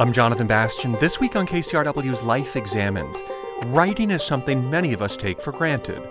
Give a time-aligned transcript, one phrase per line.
[0.00, 0.92] I'm Jonathan Bastian.
[0.92, 3.14] This week on KCRW's Life Examined,
[3.64, 6.02] writing is something many of us take for granted.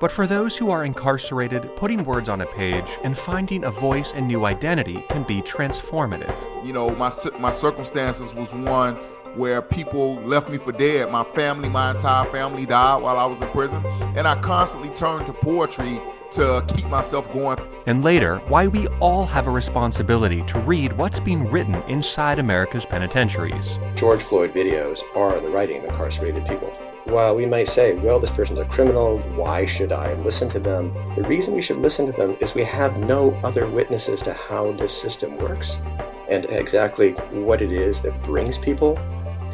[0.00, 4.12] But for those who are incarcerated, putting words on a page and finding a voice
[4.12, 6.36] and new identity can be transformative.
[6.62, 8.96] You know, my my circumstances was one
[9.34, 11.10] where people left me for dead.
[11.10, 13.82] My family, my entire family died while I was in prison,
[14.14, 16.02] and I constantly turned to poetry
[16.32, 17.58] to keep myself going.
[17.86, 22.84] And later, why we all have a responsibility to read what's being written inside America's
[22.84, 23.78] penitentiaries.
[23.94, 26.68] George Floyd videos are the writing of incarcerated people.
[27.04, 30.92] While we might say, well, this person's a criminal, why should I listen to them?
[31.14, 34.72] The reason we should listen to them is we have no other witnesses to how
[34.72, 35.80] this system works
[36.28, 38.96] and exactly what it is that brings people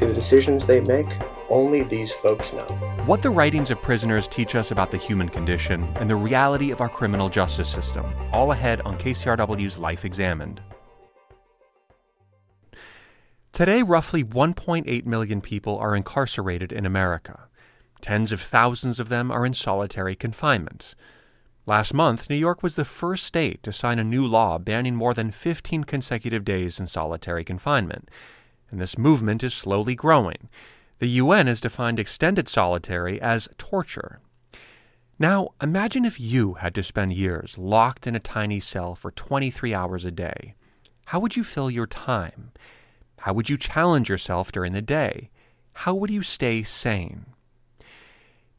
[0.00, 1.06] to the decisions they make
[1.54, 2.66] only these folks know.
[3.06, 6.80] What the writings of prisoners teach us about the human condition and the reality of
[6.80, 8.04] our criminal justice system.
[8.32, 10.60] All ahead on KCRW's Life Examined.
[13.52, 17.44] Today, roughly 1.8 million people are incarcerated in America.
[18.00, 20.97] Tens of thousands of them are in solitary confinement.
[21.66, 25.14] Last month, New York was the first state to sign a new law banning more
[25.14, 28.10] than 15 consecutive days in solitary confinement.
[28.72, 30.48] And this movement is slowly growing.
[31.05, 34.20] The UN has defined extended solitary as torture.
[35.19, 39.75] Now, imagine if you had to spend years locked in a tiny cell for 23
[39.75, 40.55] hours a day.
[41.05, 42.52] How would you fill your time?
[43.19, 45.28] How would you challenge yourself during the day?
[45.75, 47.27] How would you stay sane?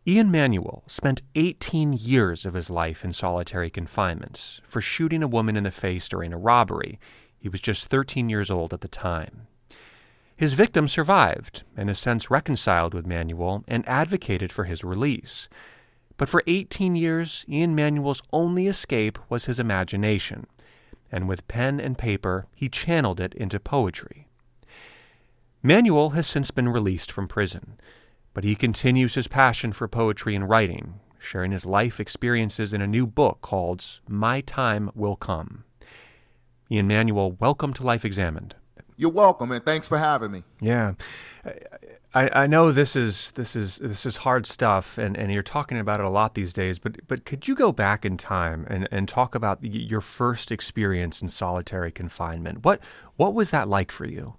[0.05, 5.57] Ian Manuel spent 18 years of his life in solitary confinement for shooting a woman
[5.57, 6.99] in the face during a robbery.
[7.39, 9.47] He was just 13 years old at the time.
[10.37, 15.47] His victim survived and has since reconciled with Manuel and advocated for his release.
[16.17, 20.45] But for 18 years, Ian Manuel's only escape was his imagination,
[21.09, 24.27] and with pen and paper, he channeled it into poetry.
[25.63, 27.79] Manuel has since been released from prison,
[28.33, 32.87] but he continues his passion for poetry and writing, sharing his life experiences in a
[32.87, 35.63] new book called My Time Will Come.
[36.69, 38.55] Ian Manuel, welcome to Life Examined.
[38.97, 40.43] You're welcome, and thanks for having me.
[40.61, 40.93] Yeah,
[42.13, 45.77] I, I know this is this is this is hard stuff, and, and you're talking
[45.77, 46.79] about it a lot these days.
[46.79, 51.21] But but could you go back in time and, and talk about your first experience
[51.21, 52.63] in solitary confinement?
[52.63, 52.79] What
[53.17, 54.35] what was that like for you?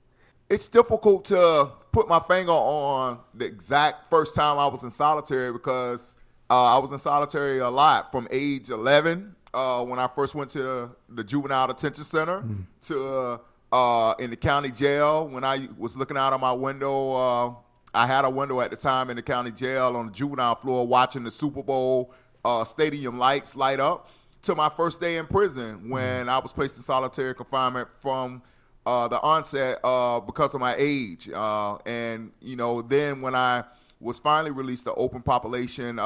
[0.48, 5.52] It's difficult to put my finger on the exact first time I was in solitary
[5.52, 6.16] because
[6.48, 10.48] uh, I was in solitary a lot from age 11 uh, when I first went
[10.50, 12.64] to the, the juvenile detention center mm.
[12.82, 13.38] to uh,
[13.76, 17.12] uh, in the county jail when I was looking out of my window.
[17.12, 17.54] Uh,
[17.92, 20.86] I had a window at the time in the county jail on the juvenile floor
[20.86, 24.08] watching the Super Bowl uh, stadium lights light up
[24.42, 28.42] to my first day in prison when I was placed in solitary confinement from
[28.86, 31.28] uh, the onset uh, because of my age.
[31.28, 33.64] Uh, and, you know, then when I
[34.00, 35.96] was finally released to open population,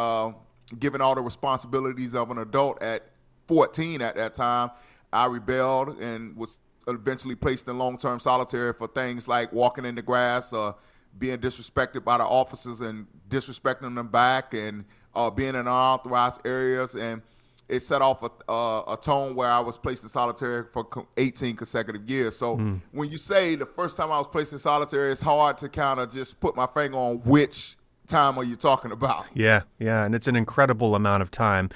[0.80, 3.04] given all the responsibilities of an adult at
[3.46, 4.72] 14 at that time,
[5.12, 6.58] I rebelled and was
[6.94, 10.74] eventually placed in long-term solitary for things like walking in the grass or
[11.18, 14.84] being disrespected by the officers and disrespecting them back and
[15.14, 17.22] uh, being in unauthorized areas and
[17.68, 21.54] it set off a, a, a, tone where I was placed in solitary for 18
[21.54, 22.36] consecutive years.
[22.36, 22.80] So mm.
[22.90, 26.00] when you say the first time I was placed in solitary, it's hard to kind
[26.00, 27.76] of just put my finger on which
[28.10, 29.26] time are you talking about?
[29.34, 31.70] Yeah, yeah, and it's an incredible amount of time.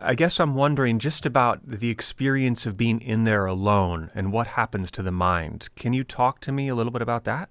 [0.00, 4.48] I guess I'm wondering just about the experience of being in there alone and what
[4.48, 5.68] happens to the mind.
[5.76, 7.50] Can you talk to me a little bit about that?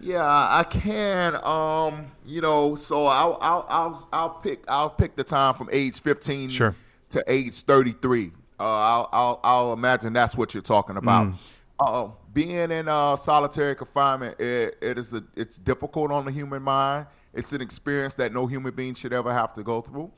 [0.00, 1.34] Yeah, I can.
[1.44, 6.00] Um, you know, so I'll I'll I'll, I'll pick I'll pick the time from age
[6.00, 6.76] 15 sure.
[7.10, 8.32] to age 33.
[8.60, 11.26] Uh, I'll, I'll I'll imagine that's what you're talking about.
[11.26, 11.34] Mm.
[11.80, 12.08] Uh,
[12.38, 17.04] being in uh, solitary confinement, it, it is a, it's difficult on the human mind.
[17.34, 20.12] It's an experience that no human being should ever have to go through.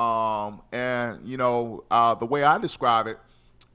[0.00, 3.16] Um, and you know, uh, the way I describe it,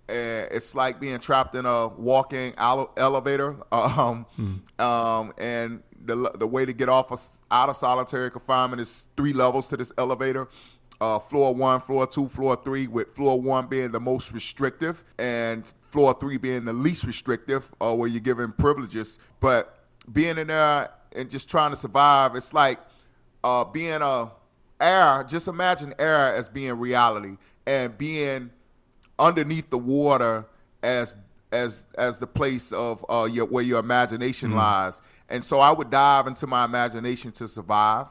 [0.08, 3.58] uh, it's like being trapped in a walking elevator.
[3.74, 4.82] Um, mm.
[4.82, 7.20] um, and the the way to get off of,
[7.52, 10.48] out of solitary confinement is three levels to this elevator
[11.02, 15.74] uh, floor one, floor two, floor three, with floor one being the most restrictive and
[15.90, 19.18] floor three being the least restrictive, uh, where you're given privileges.
[19.40, 19.80] But
[20.14, 22.80] being in there and just trying to survive, it's like
[23.44, 24.32] uh, being a
[24.80, 25.26] air.
[25.28, 28.52] Just imagine air as being reality and being
[29.18, 30.46] underneath the water
[30.84, 31.16] as
[31.52, 34.60] as as the place of uh, your, where your imagination mm-hmm.
[34.60, 35.02] lies.
[35.30, 38.08] And so I would dive into my imagination to survive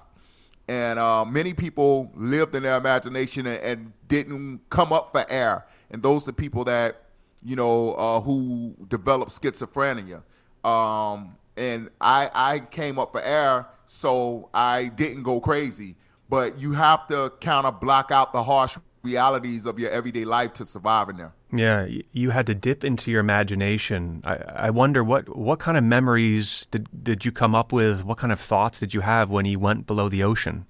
[0.70, 5.64] and uh, many people lived in their imagination and, and, didn't come up for air.
[5.92, 7.02] And those are people that
[7.44, 10.22] you know uh, who develop schizophrenia.
[10.64, 15.96] um, and I I came up for air, so I didn't go crazy.
[16.28, 20.52] But you have to kind of block out the harsh realities of your everyday life
[20.54, 21.32] to survive in there.
[21.52, 24.22] Yeah, you had to dip into your imagination.
[24.24, 28.04] I, I wonder what what kind of memories did did you come up with?
[28.04, 30.66] What kind of thoughts did you have when you went below the ocean?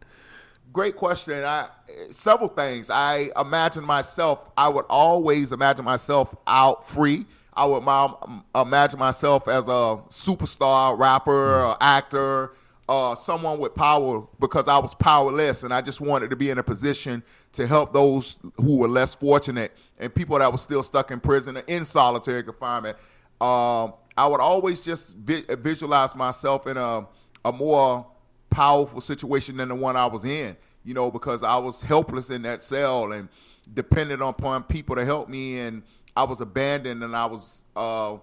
[0.72, 1.44] Great question.
[1.44, 1.68] I
[2.10, 2.88] several things.
[2.88, 4.50] I imagine myself.
[4.56, 7.26] I would always imagine myself out free.
[7.52, 7.82] I would
[8.54, 12.52] imagine myself as a superstar, rapper, actor,
[12.88, 16.58] uh, someone with power because I was powerless and I just wanted to be in
[16.58, 17.22] a position
[17.52, 21.56] to help those who were less fortunate and people that were still stuck in prison
[21.56, 22.96] or in solitary confinement.
[23.40, 27.06] Um, I would always just vi- visualize myself in a,
[27.44, 28.06] a more
[28.50, 32.42] powerful situation than the one I was in, you know, because I was helpless in
[32.42, 33.28] that cell and
[33.72, 35.82] dependent upon people to help me and
[36.16, 38.16] I was abandoned and I was, uh,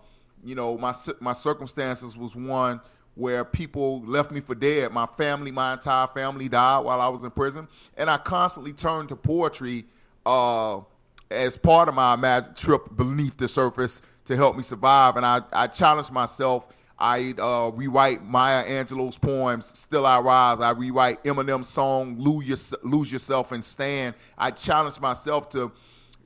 [0.44, 2.82] you know, my my circumstances was one–
[3.18, 4.92] where people left me for dead.
[4.92, 9.10] My family, my entire family died while I was in prison, and I constantly turned
[9.10, 9.86] to poetry
[10.24, 10.82] uh,
[11.30, 15.16] as part of my trip beneath the surface to help me survive.
[15.18, 16.68] And I, I challenged myself.
[17.00, 23.52] I uh, rewrite Maya Angelou's poems, "Still I Rise." I rewrite Eminem's song "Lose, Yourself
[23.52, 25.72] and Stan." I challenged myself to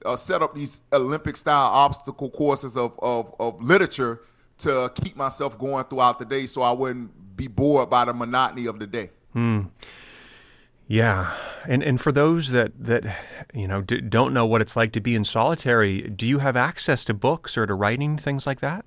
[0.06, 4.22] uh, set up these Olympic-style obstacle courses of, of, of literature
[4.60, 8.68] to keep myself going throughout the day so I wouldn't be bored by the monotony
[8.68, 9.10] of the day.
[9.34, 9.64] Hmm.
[10.88, 11.34] Yeah,
[11.68, 13.04] and and for those that that
[13.54, 16.58] you know d- don't know what it's like to be in solitary, do you have
[16.58, 18.86] access to books or to writing things like that?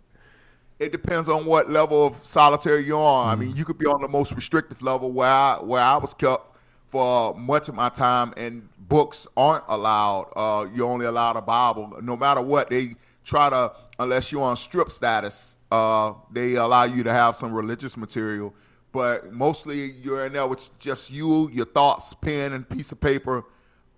[0.79, 3.29] It depends on what level of solitary you're on.
[3.29, 3.33] Mm.
[3.33, 3.57] I mean, hmm.
[3.57, 6.57] you could be on the most restrictive level where I where I was kept
[6.89, 10.31] for much of my time, and books aren't allowed.
[10.37, 11.99] Uh, you're only allowed a Bible.
[12.03, 17.03] No matter what, they try to unless you're on strip status uh, they allow you
[17.03, 18.55] to have some religious material,
[18.95, 23.45] but mostly you're in there with just you, your thoughts, pen, and piece of paper.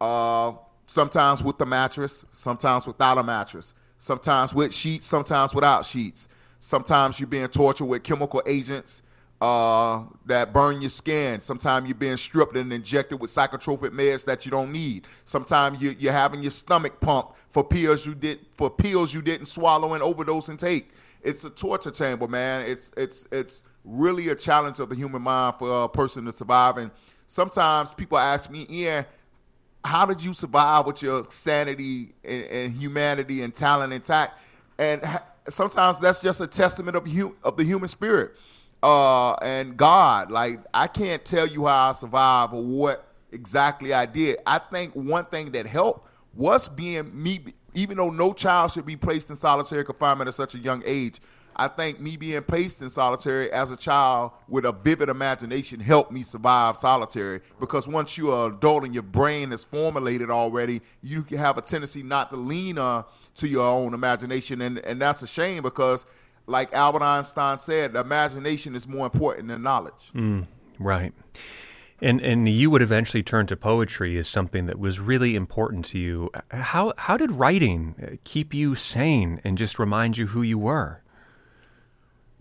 [0.00, 0.52] Uh,
[0.86, 6.30] sometimes with the mattress, sometimes without a mattress, sometimes with sheets, sometimes without sheets.
[6.60, 9.02] Sometimes you're being tortured with chemical agents
[9.42, 11.40] uh, that burn your skin.
[11.40, 15.06] Sometimes you're being stripped and injected with psychotropic meds that you don't need.
[15.26, 19.46] Sometimes you, you're having your stomach pumped for pills you did for pills you didn't
[19.46, 20.88] swallow and overdose and take
[21.26, 22.64] it's a torture chamber, man.
[22.66, 26.76] It's it's it's really a challenge of the human mind for a person to survive.
[26.76, 26.90] And
[27.26, 29.06] sometimes people ask me, Ian,
[29.84, 34.38] how did you survive with your sanity and, and humanity and talent intact?
[34.78, 35.02] And
[35.48, 38.36] sometimes that's just a testament of hu- of the human spirit
[38.82, 40.30] uh, and God.
[40.30, 44.38] Like I can't tell you how I survived or what exactly I did.
[44.44, 48.96] I think one thing that helped was being me even though no child should be
[48.96, 51.20] placed in solitary confinement at such a young age,
[51.58, 56.12] I think me being placed in solitary as a child with a vivid imagination helped
[56.12, 61.56] me survive solitary because once you're adult and your brain is formulated already, you have
[61.56, 63.04] a tendency not to lean on
[63.36, 64.60] to your own imagination.
[64.60, 66.04] And, and that's a shame because,
[66.46, 70.12] like Albert Einstein said, imagination is more important than knowledge.
[70.14, 70.46] Mm,
[70.78, 71.14] right.
[72.02, 75.98] And and you would eventually turn to poetry as something that was really important to
[75.98, 76.30] you.
[76.50, 81.00] How how did writing keep you sane and just remind you who you were?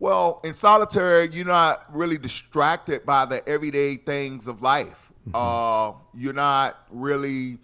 [0.05, 5.11] Well, in solitary, you're not really distracted by the everyday things of life.
[5.27, 5.31] Mm-hmm.
[5.33, 7.57] Uh, you're not really.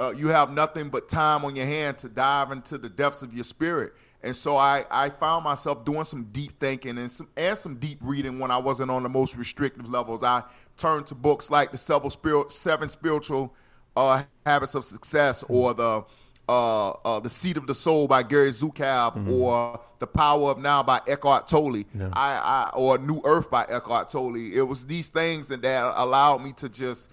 [0.00, 3.34] Uh, you have nothing but time on your hand to dive into the depths of
[3.34, 3.92] your spirit.
[4.22, 7.98] And so I, I found myself doing some deep thinking and some and some deep
[8.00, 10.22] reading when I wasn't on the most restrictive levels.
[10.22, 10.44] I
[10.78, 13.54] turned to books like the Seven, Spirit, Seven Spiritual
[13.98, 16.04] uh, Habits of Success or the
[16.52, 19.32] uh, uh, the Seat of the Soul by Gary Zukav mm-hmm.
[19.32, 22.10] or The Power of Now by Eckhart Tolle yeah.
[22.12, 24.36] I, I, or New Earth by Eckhart Tolle.
[24.36, 27.10] It was these things that, that allowed me to just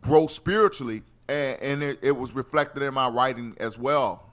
[0.00, 4.26] grow spiritually and, and it, it was reflected in my writing as well.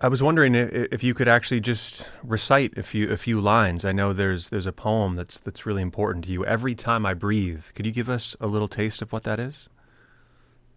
[0.00, 3.84] I was wondering if you could actually just recite a few a few lines.
[3.84, 6.42] I know there's there's a poem that's that's really important to you.
[6.46, 9.68] Every time I breathe, could you give us a little taste of what that is?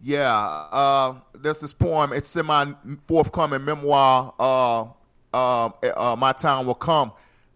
[0.04, 2.12] Yeah, uh, there's this poem.
[2.12, 2.74] It's in my
[3.08, 4.34] forthcoming memoir.
[4.38, 4.82] Uh,
[5.32, 7.10] uh, uh, my time will come,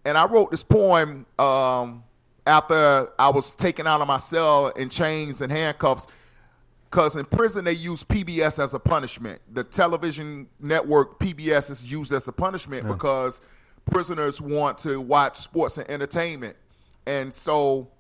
[0.07, 2.03] and I wrote this poem um,
[2.47, 6.07] after I was taken out of my cell in chains and handcuffs
[6.91, 9.43] because in prison they use PBS as a punishment.
[9.53, 12.93] The television network PBS is used as a punishment yeah.
[12.95, 13.43] because
[13.85, 16.57] prisoners want to watch sports and entertainment,
[17.07, 17.91] and so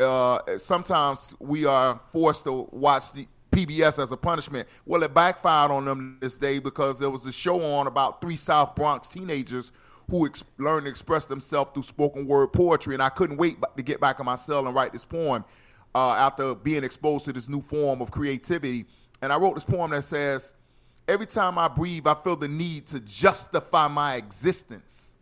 [0.00, 4.68] uh, sometimes we are forced to watch the PBS as a punishment.
[4.84, 8.36] Well, it backfired on them this day because there was a show on about three
[8.36, 9.70] South Bronx teenagers
[10.10, 12.94] who ex- learned to express themselves through spoken word poetry.
[12.94, 15.44] And I couldn't wait to get back in my cell and write this poem
[15.94, 18.86] uh, after being exposed to this new form of creativity.
[19.20, 20.54] And I wrote this poem that says,
[21.08, 25.14] Every time I breathe, I feel the need to justify my existence,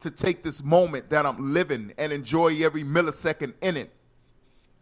[0.00, 3.92] to take this moment that I'm living and enjoy every millisecond in it.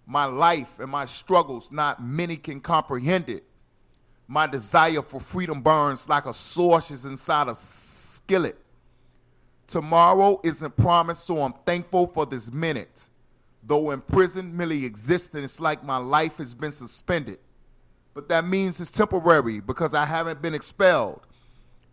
[0.07, 3.45] My life and my struggles, not many can comprehend it.
[4.29, 8.57] My desire for freedom burns like a sauce inside a skillet.
[9.67, 13.09] Tomorrow isn't promised, so I'm thankful for this minute.
[13.65, 17.39] Though in prison, merely existing, it's like my life has been suspended.
[18.15, 21.21] But that means it's temporary because I haven't been expelled.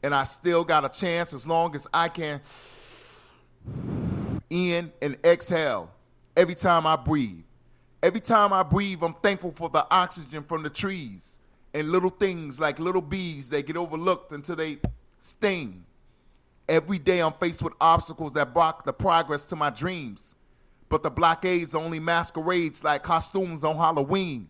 [0.03, 2.41] And I still got a chance as long as I can
[4.49, 5.89] in and exhale
[6.37, 7.43] every time I breathe.
[8.03, 11.39] Every time I breathe, I'm thankful for the oxygen from the trees
[11.73, 14.79] and little things like little bees that get overlooked until they
[15.21, 15.85] sting.
[16.67, 20.35] Every day I'm faced with obstacles that block the progress to my dreams.
[20.89, 24.49] But the blockades only masquerades like costumes on Halloween.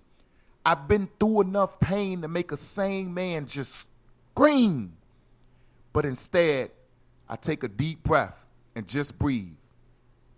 [0.65, 3.87] I've been through enough pain to make a sane man just
[4.31, 4.93] scream.
[5.93, 6.71] But instead,
[7.29, 9.53] I take a deep breath and just breathe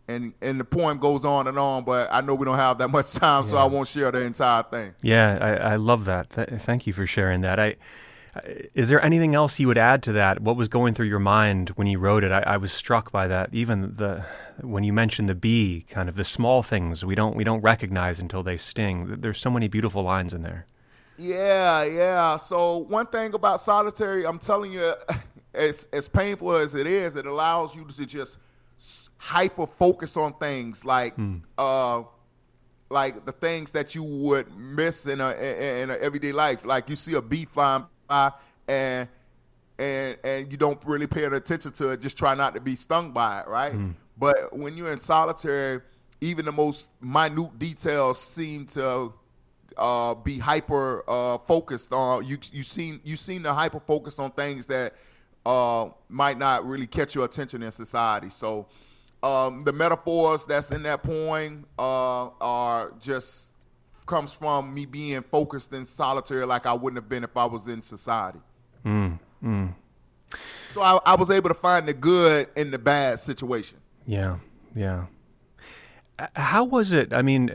[0.07, 2.89] and and the poem goes on and on, but I know we don't have that
[2.89, 3.49] much time, yeah.
[3.49, 4.93] so I won't share the entire thing.
[5.01, 6.29] Yeah, I, I love that.
[6.31, 7.59] Th- thank you for sharing that.
[7.59, 7.75] I,
[8.73, 10.41] is there anything else you would add to that?
[10.41, 12.31] What was going through your mind when you wrote it?
[12.31, 13.49] I, I was struck by that.
[13.53, 14.25] Even the
[14.61, 18.19] when you mentioned the bee, kind of the small things we don't we don't recognize
[18.19, 19.17] until they sting.
[19.21, 20.65] There's so many beautiful lines in there.
[21.17, 22.37] Yeah, yeah.
[22.37, 24.93] So one thing about solitary, I'm telling you,
[25.53, 28.39] as as painful as it is, it allows you to just
[29.17, 31.41] hyper focus on things like mm.
[31.57, 32.03] uh
[32.89, 36.65] like the things that you would miss in a in, a everyday life.
[36.65, 38.31] Like you see a bee flying by
[38.67, 39.09] and
[39.79, 42.01] and and you don't really pay attention to it.
[42.01, 43.73] Just try not to be stung by it, right?
[43.73, 43.95] Mm.
[44.17, 45.81] But when you're in solitary,
[46.21, 49.13] even the most minute details seem to
[49.77, 52.25] uh, be hyper uh, focused on.
[52.25, 54.93] You you seem you seem to hyper focus on things that
[55.45, 58.29] uh, might not really catch your attention in society.
[58.29, 58.67] So
[59.21, 63.51] um, the metaphors that's in that poem uh, are just
[64.05, 67.67] comes from me being focused and solitary like I wouldn't have been if I was
[67.67, 68.39] in society.
[68.85, 69.73] Mm, mm.
[70.73, 73.79] So I, I was able to find the good in the bad situation.
[74.05, 74.37] Yeah,
[74.75, 75.05] yeah.
[76.35, 77.11] How was it?
[77.11, 77.47] I mean,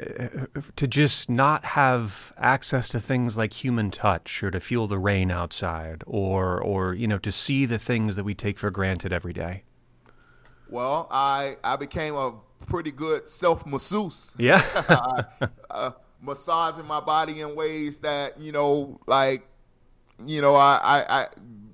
[0.76, 5.30] to just not have access to things like human touch, or to feel the rain
[5.30, 9.32] outside, or or you know, to see the things that we take for granted every
[9.32, 9.62] day.
[10.68, 12.34] Well, I I became a
[12.66, 14.34] pretty good self masseuse.
[14.38, 14.62] Yeah,
[15.70, 19.46] uh, massaging my body in ways that you know, like
[20.24, 21.26] you know, I, I, I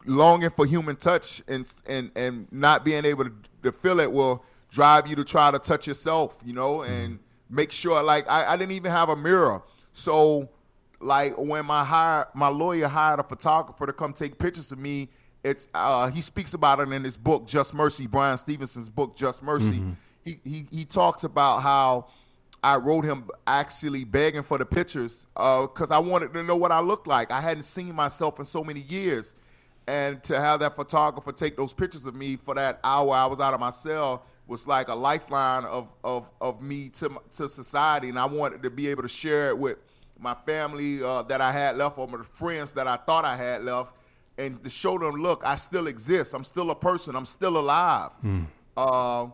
[0.04, 3.32] longing for human touch and and and not being able to,
[3.64, 4.44] to feel it will
[4.76, 7.18] drive you to try to touch yourself, you know, and
[7.48, 9.62] make sure like I, I didn't even have a mirror.
[9.94, 10.50] So
[11.00, 15.08] like when my hire my lawyer hired a photographer to come take pictures of me,
[15.42, 19.42] it's uh, he speaks about it in his book Just Mercy, Bryan Stevenson's book Just
[19.42, 19.78] Mercy.
[19.78, 19.92] Mm-hmm.
[20.26, 22.08] He, he he talks about how
[22.62, 26.70] I wrote him actually begging for the pictures because uh, I wanted to know what
[26.70, 27.30] I looked like.
[27.30, 29.36] I hadn't seen myself in so many years,
[29.88, 33.40] and to have that photographer take those pictures of me for that hour I was
[33.40, 38.08] out of my cell was like a lifeline of of, of me to to society,
[38.08, 39.78] and I wanted to be able to share it with
[40.18, 43.64] my family uh, that I had left, or my friends that I thought I had
[43.64, 43.96] left,
[44.38, 46.34] and to show them, look, I still exist.
[46.34, 47.16] I'm still a person.
[47.16, 48.10] I'm still alive.
[48.24, 48.46] Mm.
[48.76, 49.26] Uh,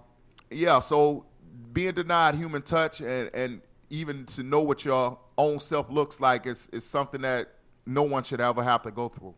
[0.50, 0.80] yeah.
[0.80, 1.26] So
[1.72, 6.46] being denied human touch and and even to know what your own self looks like
[6.46, 7.48] is is something that
[7.86, 9.34] no one should ever have to go through.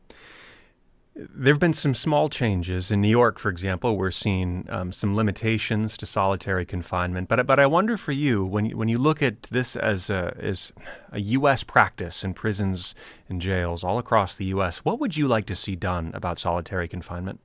[1.17, 3.97] There have been some small changes in New York, for example.
[3.97, 7.29] We're seeing um, some limitations to solitary confinement.
[7.29, 10.37] But but I wonder for you when you, when you look at this as a
[10.41, 10.73] as
[11.13, 11.63] a U.S.
[11.63, 12.97] practice in prisons
[13.29, 16.89] and jails all across the U.S., what would you like to see done about solitary
[16.89, 17.39] confinement?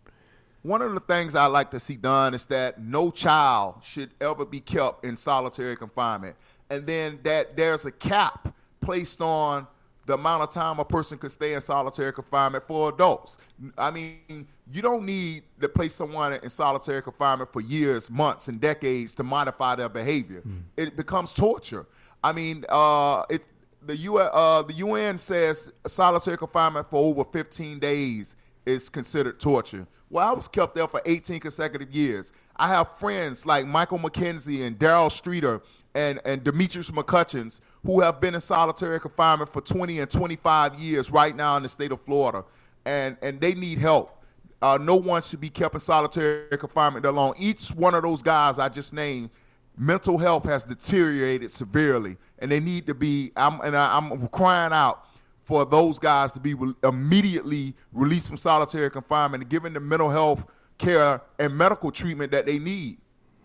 [0.64, 4.46] One of the things I like to see done is that no child should ever
[4.46, 6.38] be kept in solitary confinement,
[6.72, 9.68] and then that there's a cap placed on
[10.10, 13.38] the amount of time a person could stay in solitary confinement for adults.
[13.78, 18.60] I mean, you don't need to place someone in solitary confinement for years, months, and
[18.60, 20.42] decades to modify their behavior.
[20.42, 20.64] Mm.
[20.78, 21.86] It becomes torture.
[22.24, 23.44] I mean, uh, it,
[23.86, 28.36] the, U, uh, the UN says solitary confinement for over 15 days
[28.66, 29.86] is considered torture.
[30.10, 32.32] Well, I was kept there for 18 consecutive years.
[32.56, 35.62] I have friends like Michael McKenzie and Daryl Streeter
[35.96, 41.12] and, and Demetrius McCutcheons who have been in solitary confinement for 20 and 25 years
[41.12, 42.44] right now in the state of Florida,
[42.86, 44.16] and, and they need help.
[44.62, 47.34] Uh, no one should be kept in solitary confinement that long.
[47.38, 49.30] Each one of those guys I just named,
[49.78, 53.32] mental health has deteriorated severely, and they need to be.
[53.38, 55.06] I'm and I, I'm crying out
[55.40, 60.10] for those guys to be re- immediately released from solitary confinement and given the mental
[60.10, 60.46] health
[60.78, 62.98] care and medical treatment that they need.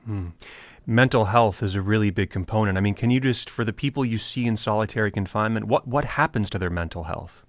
[0.04, 0.28] Hmm.
[0.86, 2.76] Mental health is a really big component.
[2.76, 6.04] I mean, can you just, for the people you see in solitary confinement, what, what
[6.04, 7.44] happens to their mental health?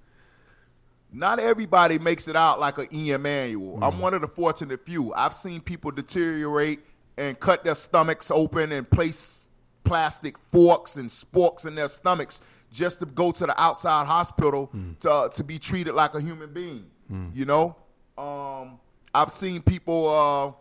[1.11, 3.77] Not everybody makes it out like an Ian Manuel.
[3.77, 3.87] Mm.
[3.87, 5.13] I'm one of the fortunate few.
[5.13, 6.79] I've seen people deteriorate
[7.17, 9.49] and cut their stomachs open and place
[9.83, 14.97] plastic forks and sporks in their stomachs just to go to the outside hospital mm.
[14.99, 16.85] to, to be treated like a human being.
[17.11, 17.31] Mm.
[17.33, 17.75] You know,
[18.17, 18.79] um,
[19.13, 20.57] I've seen people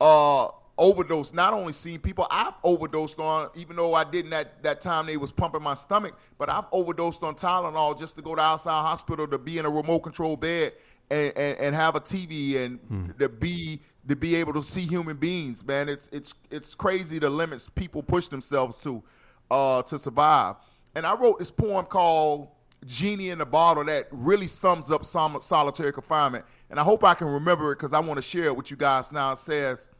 [0.00, 1.32] uh, uh, overdose.
[1.32, 5.16] Not only seen people I've overdosed on, even though I didn't at that time they
[5.16, 9.26] was pumping my stomach, but I've overdosed on Tylenol just to go to outside hospital
[9.28, 10.72] to be in a remote control bed
[11.10, 13.10] and, and, and have a TV and hmm.
[13.18, 15.64] to be to be able to see human beings.
[15.64, 19.02] Man, it's it's it's crazy the limits people push themselves to
[19.50, 20.56] uh, to survive.
[20.94, 22.48] And I wrote this poem called
[22.84, 26.44] Genie in the Bottle that really sums up some solitary confinement.
[26.70, 28.76] And I hope I can remember it because I want to share it with you
[28.76, 29.32] guys now.
[29.32, 29.90] It says,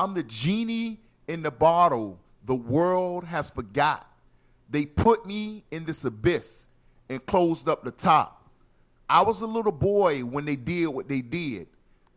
[0.00, 4.10] I'm the genie in the bottle the world has forgot.
[4.70, 6.68] They put me in this abyss
[7.10, 8.48] and closed up the top.
[9.10, 11.66] I was a little boy when they did what they did,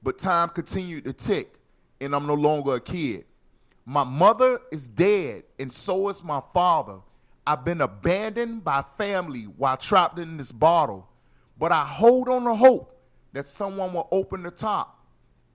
[0.01, 1.55] but time continued to tick,
[1.99, 3.25] and I'm no longer a kid.
[3.85, 6.99] My mother is dead, and so is my father.
[7.45, 11.09] I've been abandoned by family while trapped in this bottle,
[11.59, 12.97] but I hold on to hope
[13.33, 15.03] that someone will open the top,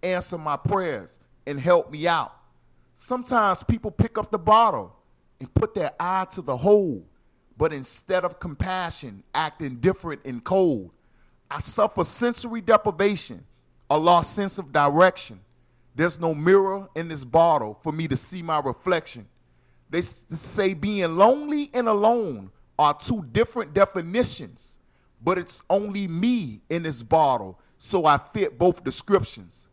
[0.02, 2.35] answer my prayers, and help me out.
[2.95, 4.95] Sometimes people pick up the bottle
[5.40, 7.07] and put their eye to the hole,
[7.57, 10.90] but instead of compassion, act indifferent and cold.
[11.50, 13.47] I suffer sensory deprivation,
[13.88, 15.40] a lost sense of direction.
[15.95, 19.26] There's no mirror in this bottle for me to see my reflection.
[19.90, 24.79] They say being lonely and alone are two different definitions,
[25.25, 29.67] but it's only me in this bottle, so I fit both descriptions.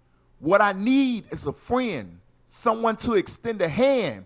[0.45, 4.25] What I need is a friend, someone to extend a hand.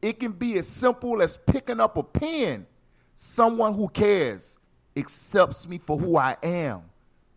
[0.00, 2.66] It can be as simple as picking up a pen.
[3.14, 4.58] Someone who cares,
[4.96, 6.84] accepts me for who I am,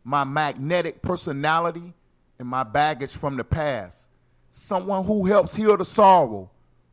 [0.06, 1.94] my magnetic personality,
[2.40, 4.08] and my baggage from the past.
[4.50, 6.50] Someone who helps heal the sorrow,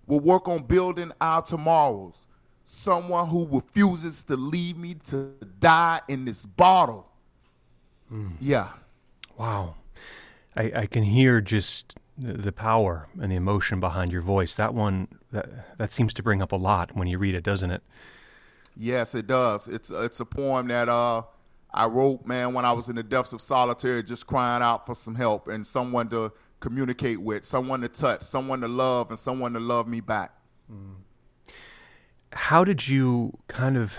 [0.09, 2.27] will work on building our tomorrows.
[2.65, 7.09] Someone who refuses to leave me to die in this bottle.
[8.13, 8.33] Mm.
[8.41, 8.71] Yeah.
[9.37, 9.77] Wow.
[10.59, 14.57] I, I can hear just the power and the emotion behind your voice.
[14.57, 17.71] That one that that seems to bring up a lot when you read it, doesn't
[17.71, 17.83] it?
[18.77, 19.69] Yes, it does.
[19.69, 21.23] It's it's a poem that uh,
[21.73, 24.97] I wrote, man, when I was in the depths of solitary, just crying out for
[24.97, 29.53] some help and someone to communicate with, someone to touch, someone to love, and someone
[29.53, 30.33] to love me back.
[30.71, 30.97] Mm.
[32.33, 33.97] How did you kind of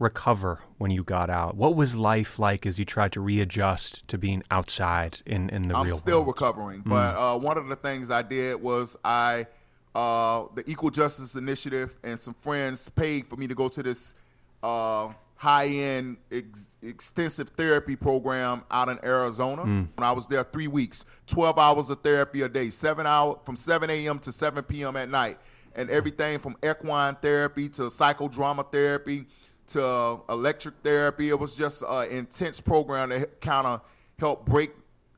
[0.00, 1.56] recover when you got out?
[1.56, 5.76] What was life like as you tried to readjust to being outside in, in the
[5.76, 5.92] I'm real world?
[5.92, 6.88] I'm still recovering, mm.
[6.88, 9.46] but uh, one of the things I did was I,
[9.94, 14.14] uh, the Equal Justice Initiative and some friends paid for me to go to this
[14.62, 19.62] uh, high-end ex- extensive therapy program out in Arizona.
[19.62, 19.88] Mm.
[19.94, 23.54] When I was there three weeks, 12 hours of therapy a day, seven hour from
[23.54, 24.18] 7 a.m.
[24.20, 24.96] to 7 p.m.
[24.96, 25.38] at night,
[25.76, 29.26] and everything from equine therapy to psychodrama therapy–
[29.70, 31.28] to electric therapy.
[31.28, 33.82] It was just an intense program that kind of
[34.18, 34.72] helped break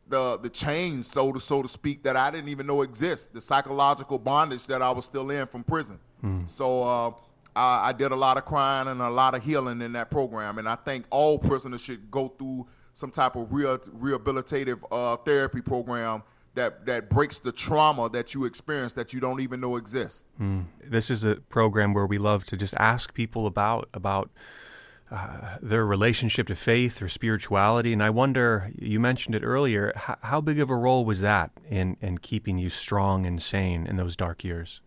[0.09, 3.33] the the chains, so to so to speak, that I didn't even know exist.
[3.33, 5.99] The psychological bondage that I was still in from prison.
[6.23, 6.49] Mm.
[6.49, 7.11] So uh,
[7.57, 10.59] I, I, did a lot of crying and a lot of healing in that program,
[10.59, 15.63] and I think all prisoners should go through some type of real rehabilitative uh, therapy
[15.63, 16.23] program
[16.55, 20.25] that that breaks the trauma that you experience that you don't even know exists.
[20.41, 20.67] Mm.
[20.85, 24.31] This is a program where we love to just ask people about about
[25.11, 28.71] uh, their relationship to faith or spirituality, and I wonder.
[28.79, 29.93] You mentioned it earlier.
[29.95, 33.87] How, how big of a role was that in in keeping you strong and sane
[33.87, 34.81] in those dark years?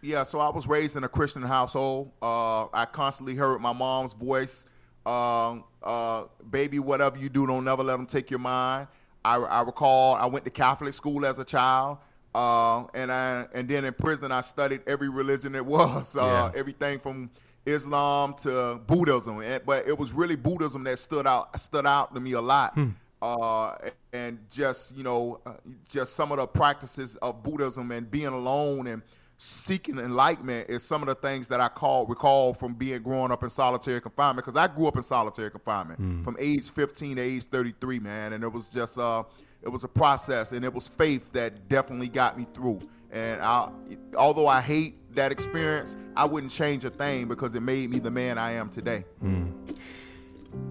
[0.00, 2.12] Yeah, so I was raised in a Christian household.
[2.22, 4.64] Uh, I constantly heard my mom's voice.
[5.04, 8.86] Uh, uh, baby, whatever you do, don't never let them take your mind.
[9.24, 11.98] I, I recall I went to Catholic school as a child.
[12.34, 16.58] Uh, and I and then in prison I studied every religion there was, uh, yeah.
[16.58, 17.30] everything from
[17.66, 22.20] Islam to Buddhism, and, but it was really Buddhism that stood out stood out to
[22.20, 22.74] me a lot.
[22.74, 22.90] Hmm.
[23.20, 23.74] Uh,
[24.12, 25.54] and just you know, uh,
[25.88, 29.02] just some of the practices of Buddhism and being alone and
[29.40, 33.44] seeking enlightenment is some of the things that I call recall from being growing up
[33.44, 36.24] in solitary confinement because I grew up in solitary confinement mm.
[36.24, 39.22] from age 15 to age 33, man, and it was just uh,
[39.62, 42.80] it was a process, and it was faith that definitely got me through.
[43.12, 43.70] And I,
[44.16, 48.10] although I hate that experience, I wouldn't change a thing because it made me the
[48.10, 49.04] man I am today.
[49.22, 49.78] Mm.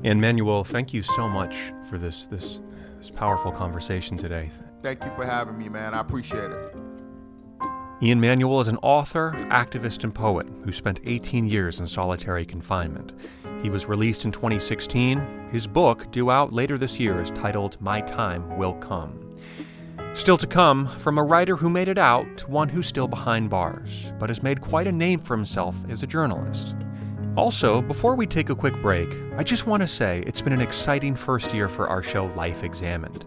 [0.03, 1.55] Ian Manuel, thank you so much
[1.89, 2.59] for this this
[2.97, 4.49] this powerful conversation today.
[4.83, 5.93] Thank you for having me, man.
[5.93, 6.96] I appreciate it.
[7.99, 13.11] Ian Manuel is an author, activist, and poet who spent 18 years in solitary confinement.
[13.63, 15.49] He was released in 2016.
[15.51, 19.35] His book, due out later this year, is titled My Time Will Come.
[20.13, 23.49] Still to come, from a writer who made it out to one who's still behind
[23.49, 26.75] bars, but has made quite a name for himself as a journalist.
[27.35, 30.61] Also, before we take a quick break, I just want to say it's been an
[30.61, 33.25] exciting first year for our show Life Examined.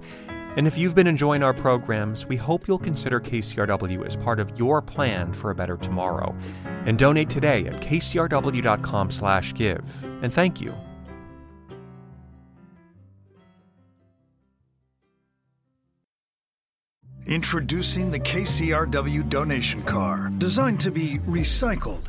[0.56, 4.58] And if you've been enjoying our programs, we hope you'll consider KCRW as part of
[4.58, 6.34] your plan for a better tomorrow.
[6.86, 9.82] And donate today at kcrw.com/give.
[10.22, 10.74] And thank you.
[17.26, 22.08] Introducing the KCRW donation car, designed to be recycled.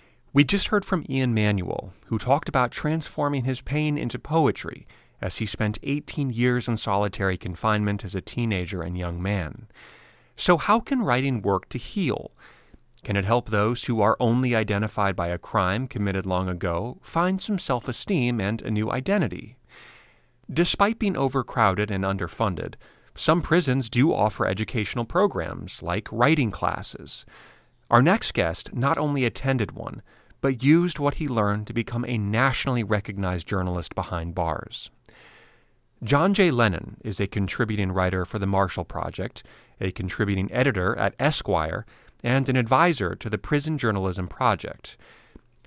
[0.33, 4.87] We just heard from Ian Manuel, who talked about transforming his pain into poetry
[5.19, 9.67] as he spent 18 years in solitary confinement as a teenager and young man.
[10.37, 12.31] So, how can writing work to heal?
[13.03, 17.41] Can it help those who are only identified by a crime committed long ago find
[17.41, 19.57] some self esteem and a new identity?
[20.49, 22.75] Despite being overcrowded and underfunded,
[23.15, 27.25] some prisons do offer educational programs like writing classes.
[27.89, 30.01] Our next guest not only attended one,
[30.41, 34.91] but used what he learned to become a nationally recognized journalist behind bars.
[36.03, 36.49] John J.
[36.49, 39.43] Lennon is a contributing writer for the Marshall Project,
[39.79, 41.85] a contributing editor at Esquire,
[42.23, 44.97] and an advisor to the Prison Journalism Project.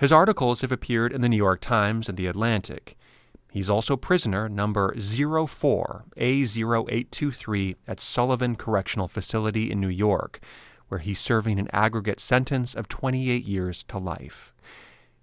[0.00, 2.96] His articles have appeared in the New York Times and the Atlantic.
[3.52, 10.40] He's also prisoner number 04A0823 at Sullivan Correctional Facility in New York,
[10.88, 14.52] where he's serving an aggregate sentence of 28 years to life.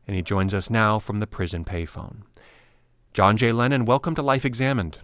[0.07, 2.23] And he joins us now from the prison payphone.
[3.13, 3.51] John J.
[3.51, 4.99] Lennon, welcome to Life Examined.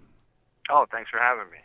[0.70, 1.58] Oh, thanks for having me.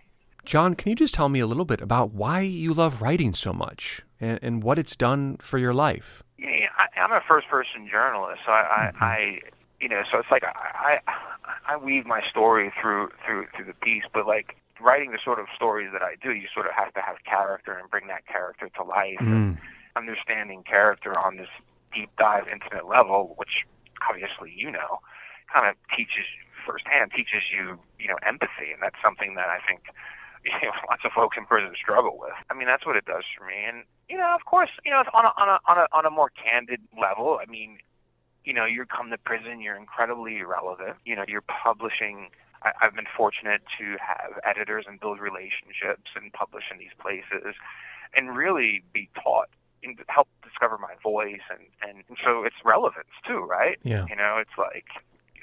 [0.46, 3.54] John, can you just tell me a little bit about why you love writing so
[3.54, 6.22] much and, and what it's done for your life?
[6.38, 9.04] Yeah, I, I'm a first-person journalist, so I, mm-hmm.
[9.04, 9.40] I, I,
[9.80, 13.74] you know, so it's like I, I, I weave my story through through through the
[13.74, 16.94] piece, but like writing the sort of stories that I do, you sort of have
[16.94, 19.20] to have character and bring that character to life.
[19.22, 19.28] Mm.
[19.28, 19.58] And
[19.96, 21.50] understanding character on this
[21.94, 23.66] deep dive, intimate level, which
[24.08, 25.00] obviously you know,
[25.52, 26.26] kind of teaches
[26.66, 29.84] firsthand teaches you, you know, empathy, and that's something that I think
[30.46, 32.36] you know, lots of folks in prison struggle with.
[32.50, 33.64] I mean, that's what it does for me.
[33.68, 36.10] And you know, of course, you know, on a on a on a on a
[36.10, 37.80] more candid level, I mean,
[38.44, 40.98] you know, you come to prison, you're incredibly irrelevant.
[41.06, 42.30] You know, you're publishing.
[42.62, 47.56] I, I've been fortunate to have editors and build relationships and publish in these places,
[48.16, 49.48] and really be taught
[49.84, 53.78] and help discover my voice and, and and so it's relevance too, right?
[53.84, 54.06] Yeah.
[54.10, 54.88] You know, it's like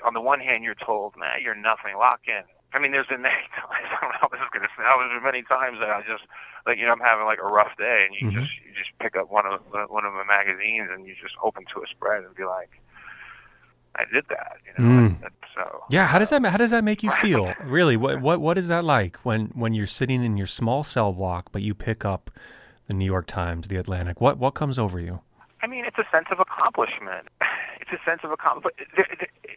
[0.04, 2.42] on the one hand you're told, man, you're nothing, lock in.
[2.72, 3.86] I mean, there's been many times.
[3.90, 5.02] I don't know how this is going to sound.
[5.02, 6.24] There's been many times that I just
[6.66, 8.40] like you know I'm having like a rough day, and you mm-hmm.
[8.40, 11.64] just you just pick up one of one of the magazines and you just open
[11.74, 12.70] to a spread and be like,
[13.96, 14.58] I did that.
[14.66, 15.30] You know, mm.
[15.54, 16.06] so yeah.
[16.06, 17.52] How does that how does that make you feel?
[17.64, 21.12] really, what what what is that like when when you're sitting in your small cell
[21.12, 22.30] block, but you pick up
[22.90, 24.20] the New York Times, the Atlantic?
[24.20, 25.20] What what comes over you?
[25.62, 27.28] I mean, it's a sense of accomplishment.
[27.80, 28.86] It's a sense of accomplishment.
[28.94, 29.06] But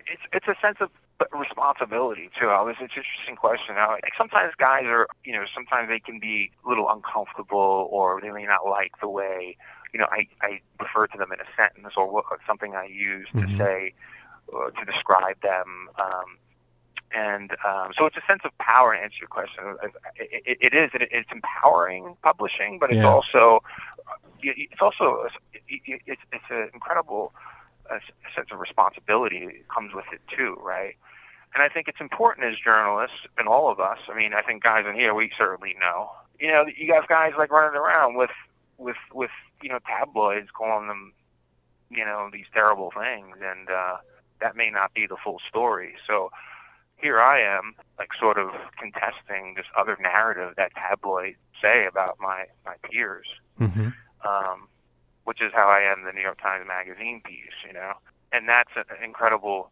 [0.07, 0.89] it's it's a sense of
[1.37, 2.47] responsibility too.
[2.47, 3.75] I was it's an interesting question.
[3.75, 8.31] Like sometimes guys are, you know, sometimes they can be a little uncomfortable, or they
[8.31, 9.57] may not like the way,
[9.93, 13.27] you know, I I refer to them in a sentence or what, something I use
[13.35, 13.45] mm-hmm.
[13.45, 13.93] to say
[14.55, 15.89] uh, to describe them.
[15.99, 16.39] Um,
[17.13, 18.95] and um, so it's a sense of power.
[18.95, 19.75] To answer your question,
[20.15, 20.91] it, it, it is.
[20.93, 23.09] It, it's empowering publishing, but it's yeah.
[23.09, 23.63] also
[24.41, 25.27] it's also
[25.67, 27.33] it's it's an incredible
[27.89, 27.99] uh,
[28.35, 30.95] sense of responsibility that comes with it too, right?
[31.53, 33.99] And I think it's important as journalists and all of us.
[34.09, 36.09] I mean, I think guys in here we certainly know.
[36.39, 38.31] You know, you got guys like running around with
[38.77, 41.13] with with you know tabloids calling them
[41.89, 43.97] you know these terrible things, and uh,
[44.41, 45.93] that may not be the full story.
[46.07, 46.31] So
[47.03, 52.45] here I am, like sort of contesting this other narrative that tabloids say about my
[52.65, 53.27] my peers,
[53.59, 53.89] Mm-hmm.
[54.27, 54.67] um,
[55.25, 57.91] which is how I am the New York Times Magazine piece, you know,
[58.31, 59.69] and that's an incredible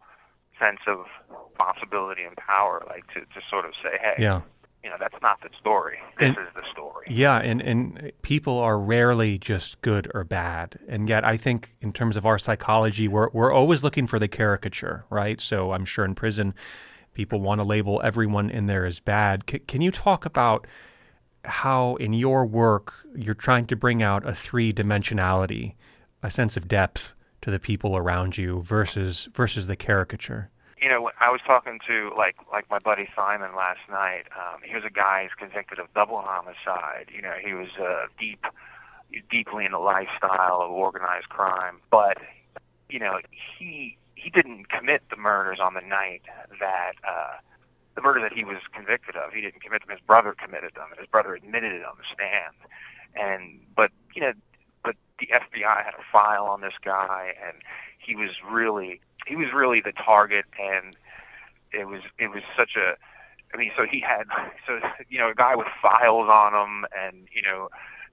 [0.60, 1.06] sense of
[1.50, 4.42] responsibility and power, like to to sort of say, hey, Yeah.
[4.84, 5.98] you know, that's not the story.
[6.20, 7.08] This And- is the story.
[7.10, 10.78] Yeah, and, and people are rarely just good or bad.
[10.88, 14.28] And yet, I think in terms of our psychology, we're, we're always looking for the
[14.28, 15.42] caricature, right?
[15.42, 16.54] So I'm sure in prison,
[17.14, 19.44] people want to label everyone in there as bad.
[19.50, 20.68] C- can you talk about
[21.46, 25.76] how in your work you're trying to bring out a three dimensionality,
[26.22, 30.50] a sense of depth to the people around you versus versus the caricature?
[30.82, 34.24] you know, I was talking to like like my buddy Simon last night.
[34.36, 37.12] Um, he was a guy who's convicted of double homicide.
[37.14, 38.44] You know, he was uh, deep,
[39.30, 42.18] deeply in the lifestyle of organized crime, but
[42.90, 43.20] you know,
[43.60, 46.24] he he didn't commit the murders on the night
[46.60, 47.38] that uh,
[47.96, 49.34] the murder that he was convicted of.
[49.34, 49.96] He didn't commit them.
[49.96, 52.56] His brother committed them, and his brother admitted it on the stand.
[53.16, 54.34] And but you know,
[54.84, 57.58] but the FBI had a file on this guy, and
[58.00, 60.96] he was really he was really the target, and
[61.72, 62.96] it was it was such a
[63.54, 64.28] I mean, so he had
[64.66, 67.70] so you know a guy with files on him, and you know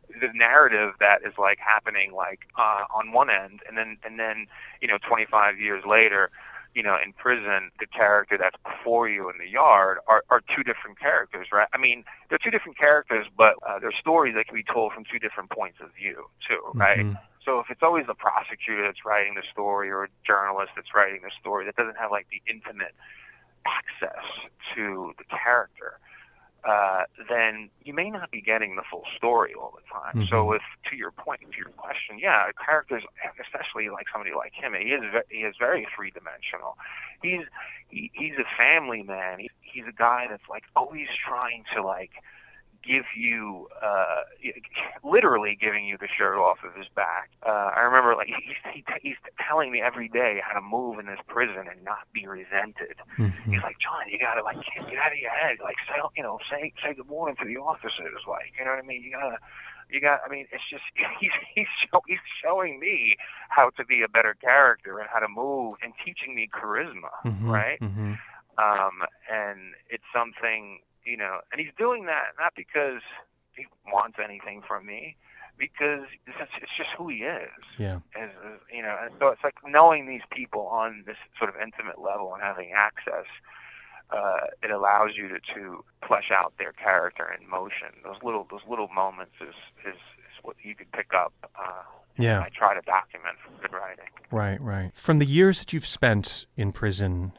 [0.09, 4.47] the narrative that is like happening like uh, on one end, and then and then
[4.81, 6.31] you know 25 years later,
[6.75, 10.62] you know in prison, the character that's before you in the yard are are two
[10.62, 11.68] different characters, right?
[11.73, 15.05] I mean, they're two different characters, but uh, they're stories that can be told from
[15.11, 17.01] two different points of view too, right?
[17.01, 17.18] Mhm.
[17.44, 21.23] So if it's always the prosecutor that's writing the story or a journalist that's writing
[21.23, 22.94] the story that doesn't have like the intimate
[23.64, 24.25] access
[24.75, 25.99] to the character,
[26.64, 30.27] uh, then you may not be getting the full story all the time.
[30.29, 30.57] So Mhm.
[30.57, 33.05] if to your point, to your question, yeah, characters,
[33.40, 36.77] especially like somebody like him, he is ve- he is very three dimensional.
[37.23, 37.47] He's
[37.88, 39.38] he, he's a family man.
[39.38, 42.12] He, he's a guy that's like always trying to like
[42.88, 44.22] give you uh
[45.05, 48.81] literally giving you the shirt off of his back uh i remember like he's he,
[49.03, 52.96] he's telling me every day how to move in this prison and not be resented
[53.18, 53.33] Mhm.
[53.53, 56.38] he's like john you gotta like get out of your head like say you know
[56.51, 59.37] say say good morning to the officers like you know what i mean you gotta
[59.90, 60.85] you got i mean it's just
[61.20, 63.16] he's he's show, he's showing me
[63.51, 67.48] how to be a better character and how to move and teaching me charisma Mhm.
[67.48, 68.18] right Mhm.
[68.59, 73.03] um, and it's something you know, and he's doing that not because
[73.57, 75.16] he wants anything from me,
[75.59, 77.62] because it's just, it's just who he is.
[77.79, 77.99] Yeah.
[78.14, 81.57] As, as, you know, and so it's like knowing these people on this sort of
[81.61, 83.27] intimate level and having access.
[84.11, 87.88] Uh, it allows you to, to flesh out their character in motion.
[88.05, 89.55] Those little those little moments is
[89.87, 91.35] is, is what you can pick up.
[91.55, 91.83] Uh,
[92.16, 92.40] Yeah.
[92.40, 94.11] I try to document from good writing.
[94.31, 94.90] Right, right.
[94.94, 97.33] From the years that you've spent in prison,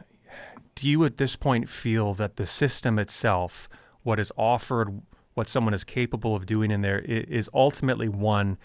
[0.79, 3.67] do you at this point feel that the system itself,
[4.03, 5.01] what is offered,
[5.33, 8.57] what someone is capable of doing in there, is ultimately one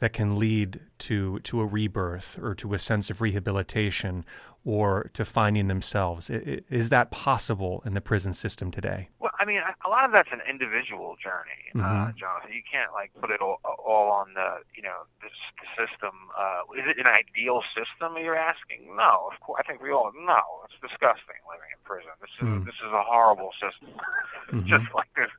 [0.00, 4.24] that can lead to to a rebirth or to a sense of rehabilitation
[4.64, 6.30] or to finding themselves?
[6.30, 9.08] Is that possible in the prison system today?
[9.18, 12.16] Well, I mean, a lot of that's an individual journey, uh, Mhm.
[12.16, 12.52] Jonathan.
[12.52, 15.30] You can't like put it all, all on the, you know, the,
[15.62, 16.12] the system.
[16.36, 18.16] Uh, is it an ideal system?
[18.18, 18.94] You're asking?
[18.96, 19.62] No, of course.
[19.64, 22.10] I think we all know it's disgusting living in prison.
[22.20, 22.64] This is Mm.
[22.66, 23.94] this is a horrible system.
[24.52, 24.66] Mhm.
[24.66, 25.30] Just like this.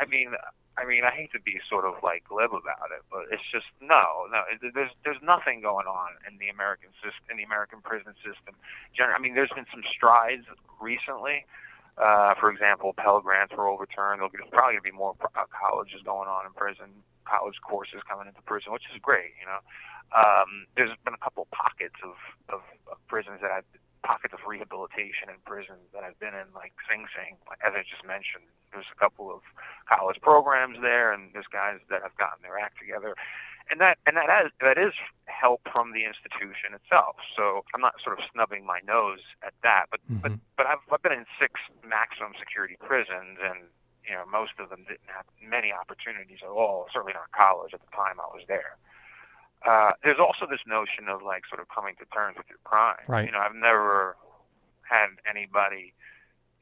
[0.00, 0.32] I mean,
[0.80, 3.68] I mean, I hate to be sort of like glib about it, but it's just
[3.84, 4.48] no, no.
[4.72, 8.56] There's there's nothing going on in the American system, in the American prison system.
[8.96, 10.48] Gen- I mean, there's been some strides
[10.80, 11.44] recently.
[12.00, 14.24] Uh, for example, Pell Grants were overturned.
[14.24, 16.88] There'll be, probably be more uh, colleges going on in prison,
[17.28, 19.36] college courses coming into prison, which is great.
[19.36, 19.60] You know,
[20.16, 22.16] um, there's been a couple pockets of,
[22.48, 23.68] of, of prisons that I've
[24.02, 28.04] pockets of rehabilitation in prisons that I've been in, like Sing Sing, as I just
[28.04, 28.48] mentioned.
[28.72, 29.42] There's a couple of
[29.90, 33.16] college programs there, and there's guys that have gotten their act together,
[33.68, 34.94] and that and that is that is
[35.26, 37.16] help from the institution itself.
[37.36, 40.40] So I'm not sort of snubbing my nose at that, but but Mhm.
[40.56, 43.68] but I've I've been in six maximum security prisons, and
[44.06, 46.88] you know most of them didn't have many opportunities at all.
[46.92, 48.76] Certainly not college at the time I was there.
[49.66, 53.04] Uh, there's also this notion of like sort of coming to terms with your crime.
[53.08, 53.26] Right.
[53.26, 54.16] You know, I've never
[54.88, 55.92] had anybody.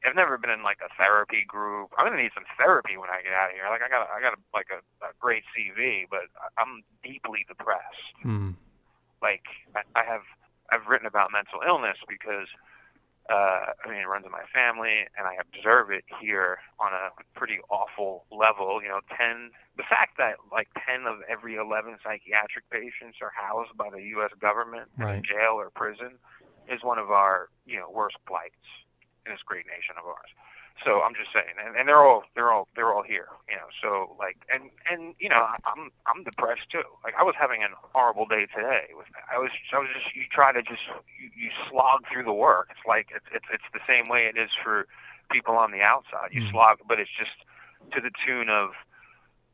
[0.03, 1.91] I've never been in like a therapy group.
[1.97, 3.67] I'm gonna need some therapy when I get out of here.
[3.67, 8.15] Like I got, I got a, like a, a great CV, but I'm deeply depressed
[8.25, 8.55] Mm.
[9.21, 9.43] like
[9.75, 10.23] I, I have
[10.71, 12.47] I've written about mental illness because
[13.29, 17.13] uh, I mean it runs in my family and I observe it here on a
[17.37, 18.81] pretty awful level.
[18.81, 23.77] You know, ten the fact that like ten of every eleven psychiatric patients are housed
[23.77, 24.31] by the U.S.
[24.41, 25.17] government right.
[25.17, 26.17] in jail or prison
[26.67, 28.65] is one of our you know worst blights.
[29.25, 30.31] in this great nation of ours.
[30.85, 33.67] So I'm just saying, and, and they're all they're all they're all here, you know.
[33.83, 36.87] So like, and and you know, I'm I'm depressed too.
[37.03, 38.95] Like I was having a horrible day today.
[38.95, 40.83] With I was I was just you try to just
[41.19, 42.71] you, you slog through the work.
[42.71, 44.87] It's like it's it's it's the same way it is for
[45.29, 46.31] people on the outside.
[46.31, 46.51] You mm.
[46.51, 47.35] slog, but it's just
[47.95, 48.71] to the tune of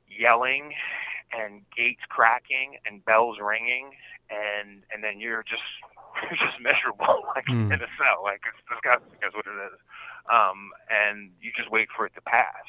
[0.05, 0.73] yelling
[1.33, 3.91] and gates cracking and bells ringing
[4.29, 5.65] and and then you're just
[6.23, 7.69] you're just miserable like mm.
[7.69, 9.77] in a cell like it's disgusting is what it is
[10.31, 12.65] um, and you just wait for it to pass.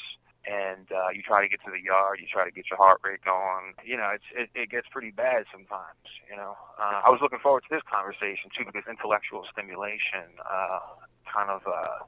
[0.46, 3.02] And uh, you try to get to the yard, you try to get your heart
[3.02, 3.74] rate going.
[3.82, 6.06] You know, it's it, it gets pretty bad sometimes.
[6.30, 11.02] You know, uh, I was looking forward to this conversation too because intellectual stimulation uh,
[11.26, 12.06] kind of uh,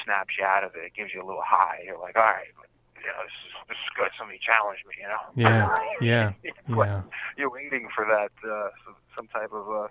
[0.00, 0.88] snaps you out of it.
[0.88, 1.84] It gives you a little high.
[1.84, 2.48] You're like, all right,
[2.96, 4.10] you know, this is, this is good.
[4.16, 5.22] Somebody challenged me, you know.
[5.36, 5.68] Yeah,
[6.00, 6.32] yeah,
[6.64, 7.02] yeah.
[7.36, 9.88] You're waiting for that uh, some, some type of uh,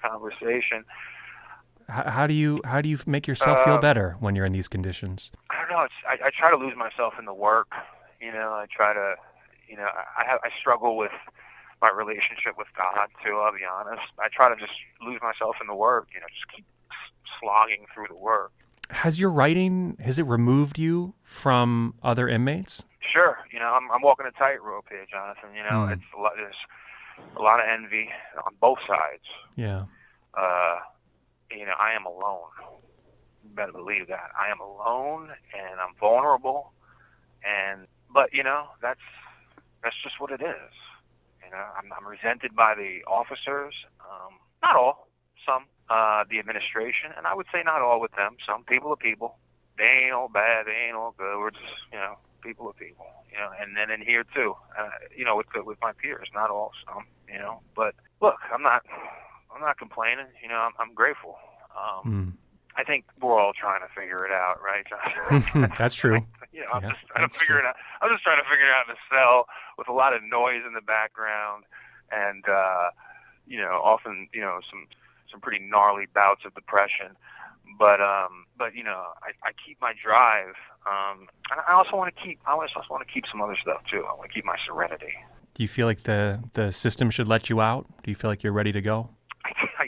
[0.00, 0.84] conversation.
[1.88, 4.52] How, how, do you how do you make yourself feel uh, better when you're in
[4.52, 5.30] these conditions?
[5.50, 5.84] I don't know.
[5.84, 7.68] It's, I, I try to lose myself in the work.
[8.20, 9.16] You know, I try to,
[9.68, 11.12] you know, I have I struggle with
[11.82, 13.36] my relationship with God too.
[13.36, 14.02] I'll be honest.
[14.18, 14.72] I try to just
[15.04, 16.08] lose myself in the work.
[16.14, 16.64] You know, just keep
[17.40, 18.52] slogging through the work.
[18.90, 22.82] Has your writing has it removed you from other inmates?
[23.12, 23.38] Sure.
[23.52, 25.50] You know, I'm I'm walking a tightrope here, Jonathan.
[25.54, 25.92] You know, mm.
[25.92, 26.56] it's a lot, there's
[27.36, 28.08] a lot of envy
[28.44, 29.24] on both sides.
[29.56, 29.84] Yeah.
[30.36, 30.78] Uh,
[31.56, 32.50] you know, I am alone.
[33.44, 34.30] You better believe that.
[34.38, 36.72] I am alone and I'm vulnerable
[37.44, 39.00] and but you know, that's
[39.82, 40.72] that's just what it is.
[41.44, 43.74] You know, I'm, I'm resented by the officers.
[44.00, 45.08] Um, not all,
[45.46, 45.64] some.
[45.90, 48.36] Uh, the administration, and I would say not all with them.
[48.48, 49.36] Some people are people.
[49.76, 50.64] They ain't all bad.
[50.64, 51.38] They ain't all good.
[51.38, 53.04] We're just, you know, people are people.
[53.30, 54.54] You know, and then in here too.
[54.78, 57.04] Uh, you know, with with my peers, not all, some.
[57.28, 58.82] You know, but look, I'm not
[59.54, 60.26] I'm not complaining.
[60.42, 61.36] You know, I'm, I'm grateful.
[61.72, 62.32] Um, mm.
[62.76, 64.82] I think we're all trying to figure it out, right,
[65.78, 66.26] that's true.
[66.52, 67.62] you know, I'm yeah, just trying to figure true.
[67.62, 67.76] it out.
[68.02, 69.46] I'm just trying to figure it out in a cell
[69.78, 71.64] with a lot of noise in the background,
[72.10, 72.90] and uh,
[73.46, 74.86] you know, often you know some
[75.30, 77.14] some pretty gnarly bouts of depression.
[77.78, 80.54] But um, but you know, I, I keep my drive.
[80.86, 82.40] Um, and I also want to keep.
[82.46, 84.02] I also want to keep some other stuff too.
[84.02, 85.14] I want to keep my serenity.
[85.54, 87.86] Do you feel like the the system should let you out?
[88.02, 89.10] Do you feel like you're ready to go?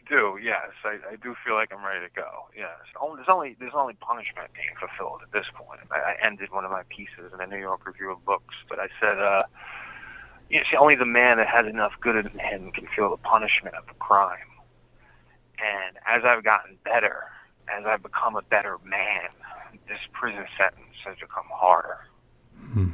[0.08, 0.70] Do, yes.
[0.84, 2.46] I, I do feel like I'm ready to go.
[2.56, 2.78] Yes.
[2.94, 5.80] There's only there's only punishment being fulfilled at this point.
[5.90, 8.78] I, I ended one of my pieces in the New York Review of Books, but
[8.78, 9.42] I said, uh,
[10.48, 13.74] you see, only the man that has enough good in him can feel the punishment
[13.74, 14.50] of the crime.
[15.58, 17.24] And as I've gotten better,
[17.68, 19.30] as I've become a better man,
[19.88, 21.98] this prison sentence has become harder.
[22.72, 22.90] Hmm.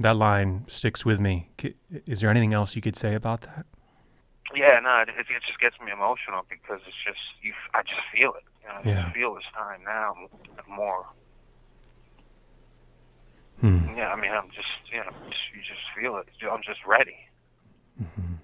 [0.00, 1.50] That line sticks with me.
[2.06, 3.66] Is there anything else you could say about that?
[4.54, 7.52] Yeah, no, it, it just gets me emotional because it's just you.
[7.74, 8.44] I just feel it.
[8.62, 9.12] You know, I yeah.
[9.12, 10.14] feel this time now
[10.68, 11.06] more.
[13.60, 13.96] Hmm.
[13.96, 16.28] Yeah, I mean, I'm just you know, just, you just feel it.
[16.50, 17.16] I'm just ready.
[18.00, 18.34] Mm-hmm.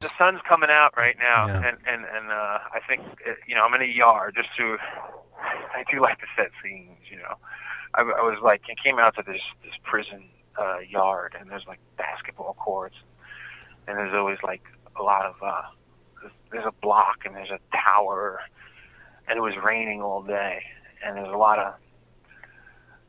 [0.00, 1.56] The sun's coming out right now, yeah.
[1.56, 4.76] and and and uh, I think it, you know I'm in a yard just to.
[5.74, 7.34] I do like to set scenes, you know.
[7.94, 10.24] I, I was like, I came out to this this prison
[10.58, 12.96] uh, yard, and there's like basketball courts,
[13.86, 14.62] and there's always like
[14.98, 15.62] a lot of uh,
[16.50, 18.40] there's a block and there's a tower,
[19.28, 20.62] and it was raining all day,
[21.04, 21.74] and there's a lot of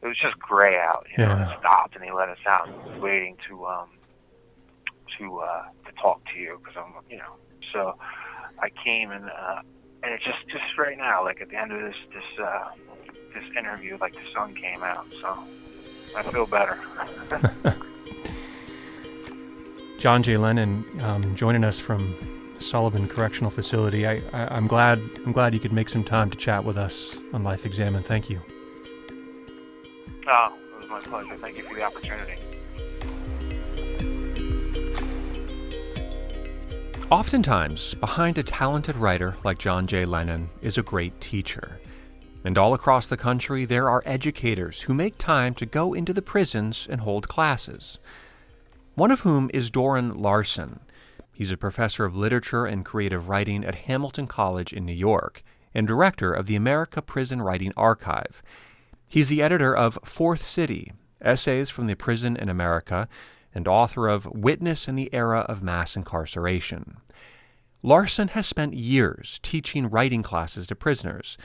[0.01, 1.05] it was just gray out.
[1.17, 1.51] You know, yeah.
[1.51, 2.69] it stopped and they let us out,
[3.01, 3.89] waiting to um
[5.17, 7.35] to uh to talk to you because I'm you know
[7.73, 7.93] so
[8.61, 9.61] I came and uh
[10.03, 12.69] and it's just just right now like at the end of this this uh
[13.33, 15.35] this interview like the sun came out so
[16.15, 16.79] I feel better.
[19.99, 20.37] John J.
[20.37, 22.15] Lennon um, joining us from
[22.59, 24.07] Sullivan Correctional Facility.
[24.07, 27.17] I, I, am glad I'm glad you could make some time to chat with us
[27.33, 28.05] on Life Examined.
[28.05, 28.41] Thank you.
[30.27, 31.37] Oh, it was my pleasure.
[31.37, 32.35] Thank you for the opportunity.
[37.11, 40.05] Oftentimes, behind a talented writer like John J.
[40.05, 41.79] Lennon is a great teacher.
[42.45, 46.21] And all across the country, there are educators who make time to go into the
[46.21, 47.97] prisons and hold classes.
[48.93, 50.81] One of whom is Doran Larson.
[51.33, 55.43] He's a professor of literature and creative writing at Hamilton College in New York
[55.73, 58.43] and director of the America Prison Writing Archive.
[59.09, 63.09] He's the editor of Fourth City Essays from the Prison in America
[63.55, 66.97] and author of Witness in the Era of Mass Incarceration.
[67.81, 71.39] Larson has spent years teaching writing classes to prisoners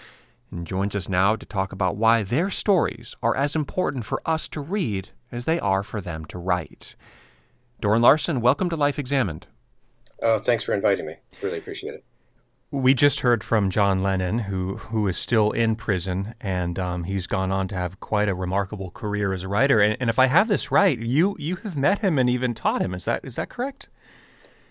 [0.50, 4.48] and joins us now to talk about why their stories are as important for us
[4.48, 6.94] to read as they are for them to write.
[7.80, 9.46] Doran Larson, welcome to Life Examined.
[10.22, 11.16] Oh, thanks for inviting me.
[11.42, 12.04] Really appreciate it.
[12.72, 17.26] We just heard from John Lennon, who who is still in prison, and um, he's
[17.26, 19.80] gone on to have quite a remarkable career as a writer.
[19.80, 22.80] And, and, if I have this right, you you have met him and even taught
[22.80, 22.94] him.
[22.94, 23.88] Is that is that correct?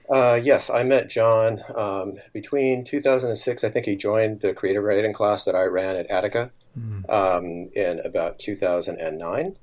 [0.10, 3.64] Uh, yes, I met John um, between 2006.
[3.64, 7.07] I think he joined the creative writing class that I ran at Attica mm.
[7.10, 9.57] um, in about 2009,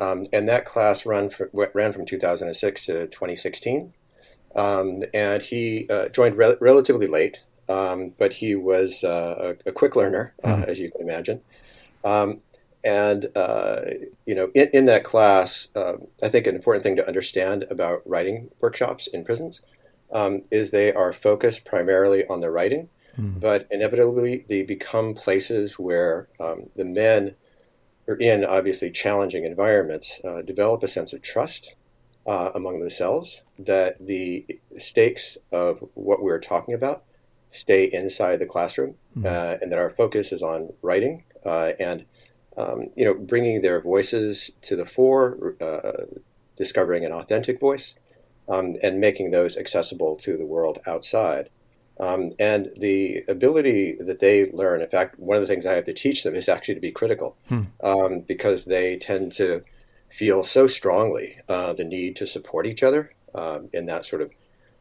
[0.00, 3.92] um, and that class ran for, ran from 2006 to 2016.
[4.56, 9.72] Um, and he uh, joined re- relatively late, um, but he was uh, a, a,
[9.72, 10.64] quick learner, mm.
[10.64, 11.40] as you can imagine.
[12.04, 12.40] Um,
[12.84, 13.82] and uh,
[14.26, 18.02] you know, in, in that class, um, I think an important thing to understand about
[18.04, 19.62] writing workshops in prisons
[20.12, 22.88] um, is they are focused primarily on the writing,
[23.18, 23.40] mm.
[23.40, 27.34] but inevitably they become places where um, the men
[28.08, 31.74] are in obviously challenging environments, uh, develop a sense of trust
[32.26, 34.46] uh, among themselves that the
[34.76, 37.04] stakes of what we're talking about
[37.50, 39.26] stay inside the classroom, mm-hmm.
[39.26, 42.04] uh, and that our focus is on writing uh, and
[42.56, 46.04] um, you know bringing their voices to the fore, uh,
[46.56, 47.96] discovering an authentic voice,
[48.48, 51.48] um, and making those accessible to the world outside.
[52.00, 55.84] Um, and the ability that they learn, in fact, one of the things I have
[55.84, 57.62] to teach them is actually to be critical, hmm.
[57.82, 59.62] um, because they tend to
[60.10, 64.30] feel so strongly uh, the need to support each other um, in that sort of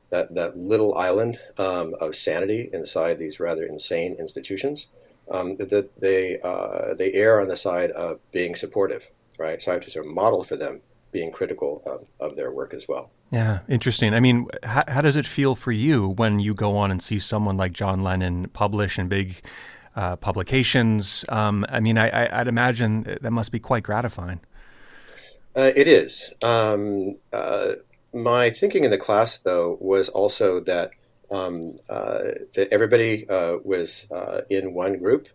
[0.09, 4.87] that, that little island um, of sanity inside these rather insane institutions
[5.31, 9.09] um, that they uh, they err on the side of being supportive,
[9.39, 9.61] right?
[9.61, 10.81] So I have to sort of model for them
[11.11, 13.11] being critical of, of their work as well.
[13.31, 14.13] Yeah, interesting.
[14.13, 17.19] I mean, how, how, does it feel for you when you go on and see
[17.19, 19.41] someone like John Lennon publish in big
[19.95, 21.23] uh, publications?
[21.29, 24.41] Um, I mean, I, would imagine that must be quite gratifying.
[25.55, 26.33] Uh, it is.
[26.43, 27.73] Um, uh,
[28.13, 30.91] my thinking in the class, though, was also that
[31.29, 32.19] um, uh,
[32.55, 35.29] that everybody uh, was uh, in one group,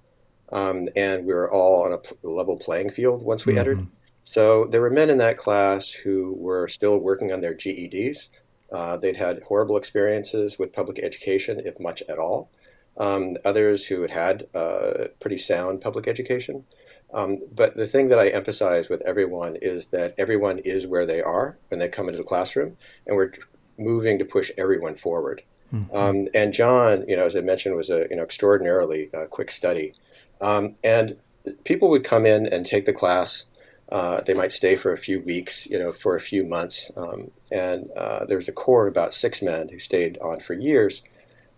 [0.52, 3.60] um, and we were all on a level playing field once we mm-hmm.
[3.60, 3.86] entered.
[4.26, 8.28] So there were men in that class who were still working on their GEDs.
[8.72, 12.50] Uh, they'd had horrible experiences with public education, if much at all.
[12.98, 16.64] Um, others who had had uh, pretty sound public education.
[17.14, 21.22] Um, but the thing that I emphasize with everyone is that everyone is where they
[21.22, 23.32] are when they come into the classroom, and we're
[23.78, 25.42] moving to push everyone forward.
[25.72, 25.96] Mm-hmm.
[25.96, 29.50] Um, and John, you know, as I mentioned, was a you know extraordinarily uh, quick
[29.50, 29.94] study,
[30.40, 31.16] um, and
[31.64, 33.46] people would come in and take the class.
[33.90, 36.90] Uh, they might stay for a few weeks, you know, for a few months.
[36.96, 41.02] Um, and uh, was a core of about six men who stayed on for years.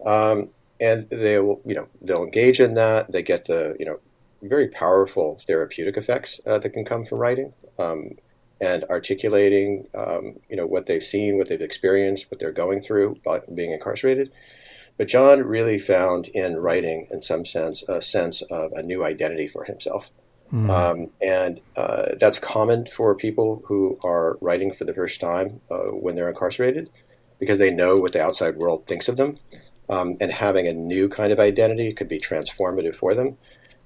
[0.04, 0.50] Um,
[0.80, 3.10] and they will, you know, they'll engage in that.
[3.10, 3.98] They get the, you know,
[4.42, 8.12] very powerful therapeutic effects uh, that can come from writing um,
[8.60, 13.16] and articulating, um, you know, what they've seen, what they've experienced, what they're going through
[13.24, 14.30] by being incarcerated.
[14.96, 19.48] But John really found in writing, in some sense, a sense of a new identity
[19.48, 20.10] for himself.
[20.52, 20.70] Mm.
[20.70, 25.88] Um, and uh, that's common for people who are writing for the first time uh,
[25.88, 26.90] when they're incarcerated
[27.38, 29.38] because they know what the outside world thinks of them.
[29.90, 33.38] Um, and having a new kind of identity could be transformative for them.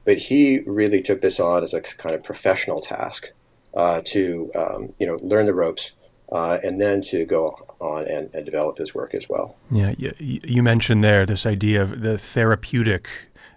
[0.04, 3.30] But he really took this on as a kind of professional task
[3.74, 5.92] uh, to um, you know learn the ropes
[6.32, 9.54] uh, and then to go on and, and, develop his work as well.
[9.70, 13.06] Yeah, you, you, mentioned there this idea of the therapeutic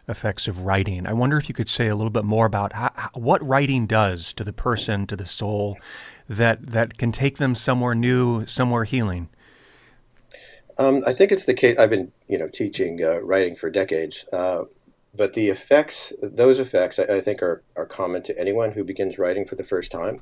[0.07, 1.07] effects of writing.
[1.07, 4.33] I wonder if you could say a little bit more about how, what writing does
[4.33, 5.77] to the person, to the soul,
[6.29, 9.29] that that can take them somewhere new, somewhere healing.
[10.77, 11.77] Um, I think it's the case.
[11.77, 14.63] I've been, you know, teaching uh, writing for decades, uh,
[15.13, 19.17] but the effects, those effects, I, I, think are, are common to anyone who begins
[19.17, 20.21] writing for the first time.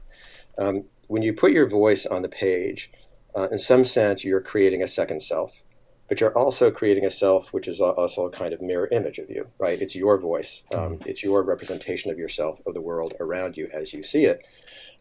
[0.59, 2.91] Um, when you put your voice on the page,
[3.35, 5.63] uh, in some sense, you're creating a second self,
[6.07, 9.29] but you're also creating a self which is also a kind of mirror image of
[9.29, 9.81] you, right?
[9.81, 11.03] It's your voice, um, mm-hmm.
[11.05, 14.45] it's your representation of yourself, of the world around you as you see it.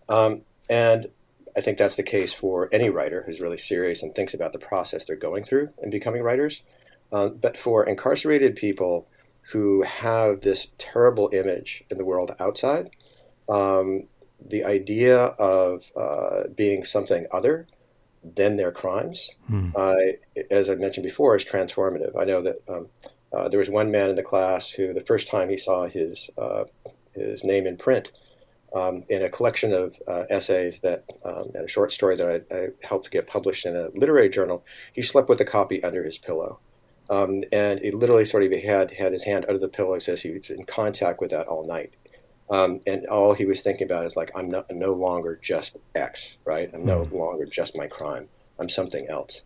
[0.09, 1.09] Um, and
[1.57, 4.59] I think that's the case for any writer who's really serious and thinks about the
[4.59, 6.62] process they're going through in becoming writers.
[7.12, 9.07] Um, but for incarcerated people,
[9.50, 12.90] who have this terrible image in the world outside.
[13.48, 14.05] Um,
[14.44, 17.66] the idea of uh, being something other
[18.25, 19.70] than their crimes, hmm.
[19.75, 19.97] uh,
[20.51, 22.16] as I mentioned before, is transformative.
[22.20, 22.87] I know that um,
[23.33, 26.31] uh, there was one man in the class who, the first time he saw his
[26.39, 26.64] uh,
[27.14, 28.11] his name in print
[28.75, 32.55] um, in a collection of uh, essays that um, and a short story that I,
[32.55, 36.18] I helped get published in a literary journal, he slept with a copy under his
[36.18, 36.59] pillow.
[37.11, 40.31] Um, and he literally sort of had had his hand under the pillow as he
[40.31, 41.93] was in contact with that all night.
[42.53, 46.36] Um, and all he was thinking about is like, I'm, not, no longer just X,
[46.44, 46.70] right?
[46.74, 47.16] I'm no hmm.
[47.16, 48.28] longer just my crime.
[48.59, 49.40] I'm something else.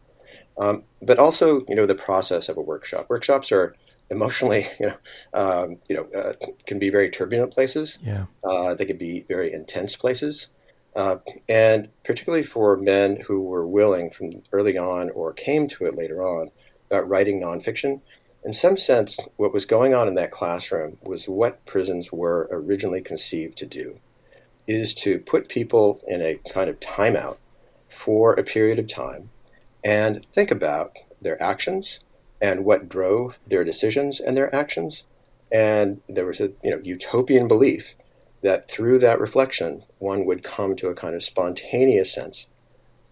[0.58, 3.08] um, but also you know the process of a workshop.
[3.08, 3.74] Workshops are
[4.10, 4.96] emotionally, you know,
[5.34, 6.32] um, you know, uh,
[6.66, 7.98] can be very turbulent places.
[8.02, 10.48] Yeah, uh, they can be very intense places,
[10.96, 11.16] uh,
[11.48, 16.22] and particularly for men who were willing from early on or came to it later
[16.22, 16.50] on
[16.90, 18.00] about writing nonfiction.
[18.46, 23.00] In some sense, what was going on in that classroom was what prisons were originally
[23.00, 23.98] conceived to do,
[24.68, 27.38] is to put people in a kind of timeout
[27.88, 29.30] for a period of time
[29.82, 31.98] and think about their actions
[32.40, 35.02] and what drove their decisions and their actions.
[35.50, 37.96] And there was a you know utopian belief
[38.42, 42.46] that through that reflection, one would come to a kind of spontaneous sense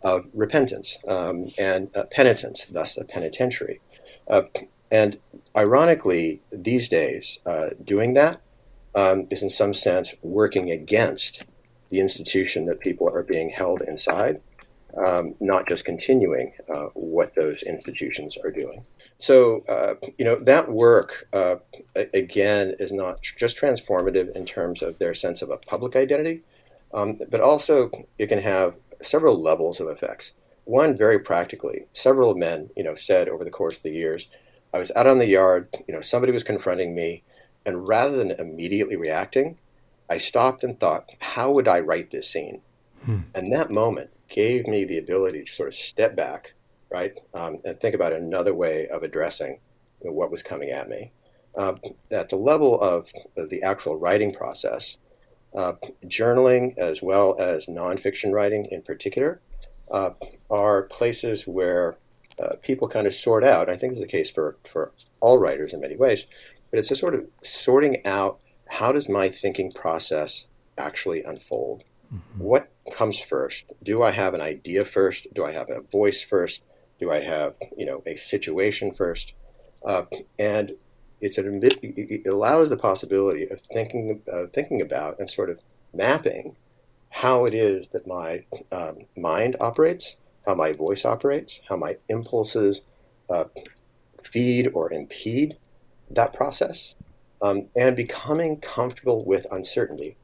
[0.01, 3.81] of repentance um, and uh, penitence, thus a penitentiary.
[4.29, 4.43] Uh,
[4.95, 5.19] and
[5.57, 8.41] ironically, these days, uh, doing that
[8.95, 11.47] um, is in some sense working against
[11.91, 14.41] the institution that people are being held inside,
[14.97, 18.85] um, not just continuing uh, what those institutions are doing.
[19.19, 21.57] So, uh, you know, that work, uh,
[21.97, 26.43] again, is not just transformative in terms of their sense of a public identity,
[26.93, 27.91] um, but also
[28.21, 30.35] it can have several levels of effects.
[30.67, 34.29] One, very practically, several men, you know, said over the course of the years,
[34.75, 37.23] I was out on the yard, you know, somebody was confronting me,
[37.65, 39.59] and rather than immediately reacting,
[40.11, 42.61] I stopped and thought, how would I write this scene?
[43.05, 43.21] Hmm.
[43.35, 46.55] And that moment gave me the ability to sort of step back
[46.95, 47.19] right?
[47.35, 49.59] Um, and think about another way of addressing
[50.01, 51.11] you know, what was coming at me.
[51.57, 51.75] Uh,
[52.13, 54.99] at the level of the actual writing process,
[55.57, 55.73] uh,
[56.07, 59.41] journaling as well as nonfiction writing in particular
[59.91, 60.11] uh,
[60.51, 61.97] are places where
[62.39, 63.69] uh, people kind of sort out.
[63.69, 66.27] I think this is the case for, for all writers in many ways,
[66.71, 71.85] but it's a sort of sorting out how does my thinking process actually unfold?
[72.13, 72.43] Mm-hmm.
[72.43, 73.73] What comes first?
[73.83, 75.27] Do I have an idea first?
[75.33, 76.65] Do I have a voice first?
[77.01, 79.35] Do I have you know a situation first?
[79.85, 80.05] Uh,
[80.39, 80.73] and
[81.21, 85.61] it's an, it allows the possibility of thinking uh, thinking about and sort of
[85.93, 86.57] mapping
[87.11, 90.17] how it is that my um, mind operates,
[90.47, 92.83] how my voice operates, how my impulses
[93.31, 93.45] uh,
[94.23, 95.57] feed or impede
[96.11, 96.95] that process,
[97.43, 100.17] um, and becoming comfortable with uncertainty.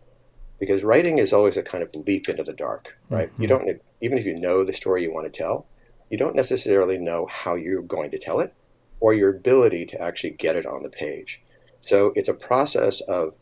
[0.58, 3.32] Because writing is always a kind of leap into the dark, right?
[3.32, 3.42] Mm-hmm.
[3.42, 5.66] You don't even if you know the story you want to tell,
[6.10, 8.52] you don't necessarily know how you're going to tell it
[9.00, 11.40] or your ability to actually get it on the page.
[11.80, 13.32] So it's a process of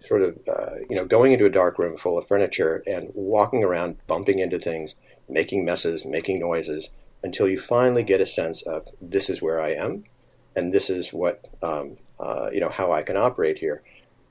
[0.00, 3.62] sort of uh, you know going into a dark room full of furniture and walking
[3.62, 4.96] around, bumping into things,
[5.28, 6.90] making messes, making noises
[7.22, 10.04] until you finally get a sense of this is where I am,
[10.54, 13.82] and this is what um, uh, you know how I can operate here.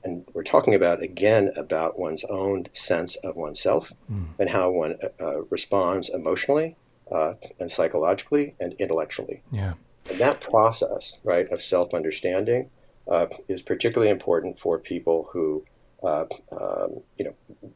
[0.04, 4.26] And we're talking about again about one's own sense of oneself mm.
[4.38, 6.76] and how one uh, responds emotionally
[7.10, 9.42] uh, and psychologically and intellectually.
[9.50, 9.74] Yeah.
[10.10, 12.70] And that process, right, of self understanding
[13.08, 15.64] uh, is particularly important for people who,
[16.02, 17.34] uh, um, you know,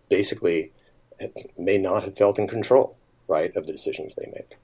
[0.08, 0.72] basically
[1.56, 2.97] may not have felt in control,
[3.28, 4.56] right, of the decisions they make.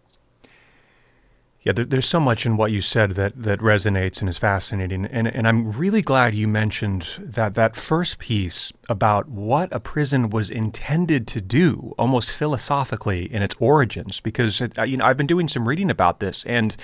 [1.62, 5.06] Yeah, there, there's so much in what you said that, that resonates and is fascinating.
[5.06, 10.28] And, and I'm really glad you mentioned that, that first piece about what a prison
[10.28, 15.26] was intended to do, almost philosophically in its origins, because it, you know, I've been
[15.26, 16.76] doing some reading about this, and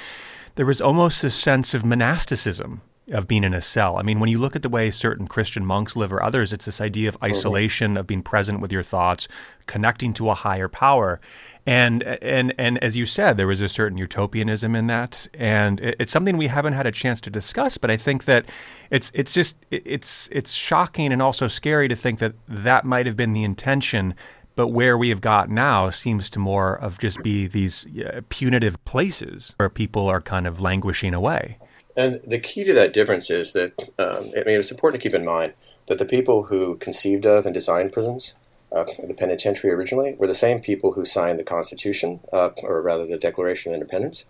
[0.55, 2.81] there was almost a sense of monasticism
[3.11, 3.97] of being in a cell.
[3.97, 6.65] I mean, when you look at the way certain Christian monks live or others, it's
[6.65, 7.33] this idea of mm-hmm.
[7.33, 9.29] isolation, of being present with your thoughts,
[9.67, 11.21] connecting to a higher power.
[11.67, 16.13] And and and as you said, there was a certain utopianism in that, and it's
[16.13, 17.79] something we haven't had a chance to discuss.
[17.79, 18.47] But I think that
[18.91, 23.17] it's it's just it's it's shocking and also scary to think that that might have
[23.17, 24.15] been the intention.
[24.57, 28.85] But where we have got now seems to more of just be these uh, punitive
[28.85, 31.59] places where people are kind of languishing away.
[31.97, 35.19] And the key to that difference is that um, I mean it's important to keep
[35.19, 35.55] in mind
[35.87, 38.35] that the people who conceived of and designed prisons,
[38.73, 43.07] uh, the penitentiary originally, were the same people who signed the Constitution, uh, or rather
[43.07, 44.25] the Declaration of Independence.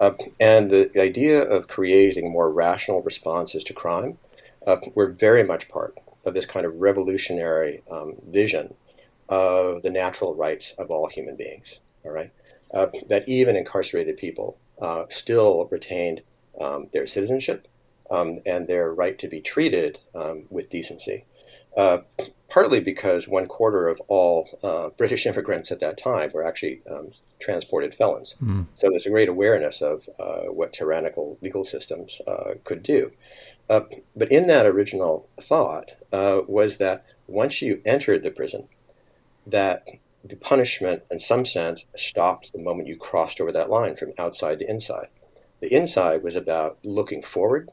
[0.00, 4.18] Uh, and the idea of creating more rational responses to crime
[4.66, 8.74] uh, were very much part of this kind of revolutionary um, vision
[9.28, 11.80] of the natural rights of all human beings.
[12.04, 12.30] All right,
[12.72, 16.22] uh, that even incarcerated people uh, still retained
[16.60, 17.68] um, their citizenship
[18.10, 21.24] um, and their right to be treated um, with decency.
[21.76, 21.98] Uh,
[22.50, 27.12] partly because one quarter of all uh, British immigrants at that time were actually um,
[27.40, 28.36] transported felons.
[28.42, 28.66] Mm.
[28.76, 33.10] So there's a great awareness of uh, what tyrannical legal systems uh, could do.
[33.70, 33.80] Uh,
[34.14, 38.68] but in that original thought uh, was that once you entered the prison,
[39.46, 39.88] that
[40.22, 44.58] the punishment, in some sense, stopped the moment you crossed over that line from outside
[44.58, 45.08] to inside.
[45.62, 47.70] The inside was about looking forward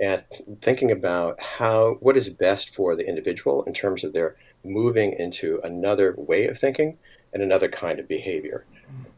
[0.00, 0.22] and
[0.60, 5.60] thinking about how what is best for the individual in terms of their moving into
[5.64, 6.98] another way of thinking
[7.32, 8.64] and another kind of behavior.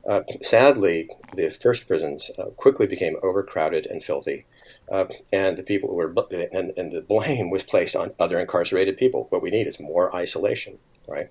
[0.09, 4.47] Uh, sadly, the first prisons uh, quickly became overcrowded and filthy,
[4.91, 6.15] uh, and the people who were
[6.53, 9.27] and, and the blame was placed on other incarcerated people.
[9.29, 11.29] What we need is more isolation, right?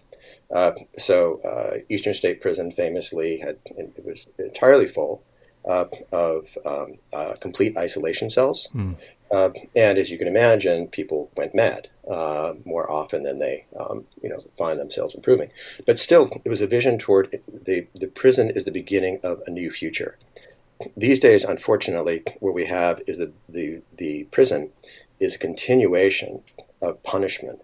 [0.51, 5.23] Uh, so uh, Eastern State Prison famously had it was entirely full
[5.65, 6.93] uh, of um,
[7.39, 8.69] complete isolation cells.
[8.73, 8.97] Mm.
[9.33, 14.05] Uh, and as you can imagine, people went mad uh, more often than they, um,
[14.21, 15.49] you know, find themselves improving.
[15.87, 19.49] But still, it was a vision toward the the prison is the beginning of a
[19.49, 20.17] new future.
[20.95, 24.69] These days, unfortunately, what we have is that the the prison
[25.19, 26.43] is a continuation
[26.79, 27.61] of punishment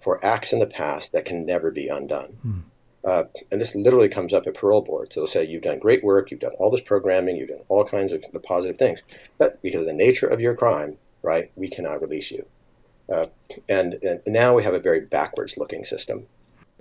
[0.00, 2.38] for acts in the past that can never be undone.
[2.42, 2.58] Hmm.
[3.04, 5.12] Uh, and this literally comes up at parole board.
[5.12, 7.84] So they'll say, You've done great work, you've done all this programming, you've done all
[7.84, 9.02] kinds of positive things.
[9.38, 11.50] But because of the nature of your crime, right?
[11.56, 12.46] We cannot release you.
[13.10, 13.26] Uh,
[13.68, 16.26] and, and now we have a very backwards looking system.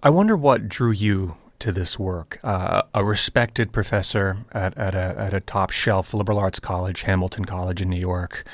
[0.03, 2.39] I wonder what drew you to this work.
[2.43, 7.45] Uh, a respected professor at, at, a, at a top shelf liberal arts college, Hamilton
[7.45, 8.45] College in New York.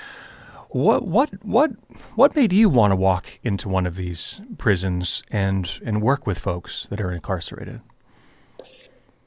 [0.74, 1.72] What what what
[2.16, 6.40] what made you want to walk into one of these prisons and and work with
[6.40, 7.82] folks that are incarcerated?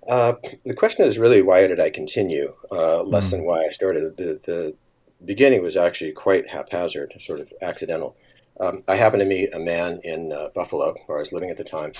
[0.09, 0.34] Uh,
[0.64, 3.30] the question is really why did I continue, uh, less mm.
[3.30, 4.16] than why I started.
[4.16, 4.74] The, the
[5.24, 8.16] beginning was actually quite haphazard, sort of accidental.
[8.59, 11.59] Um, I happened to meet a man in uh, Buffalo, where I was living at
[11.59, 11.92] the time,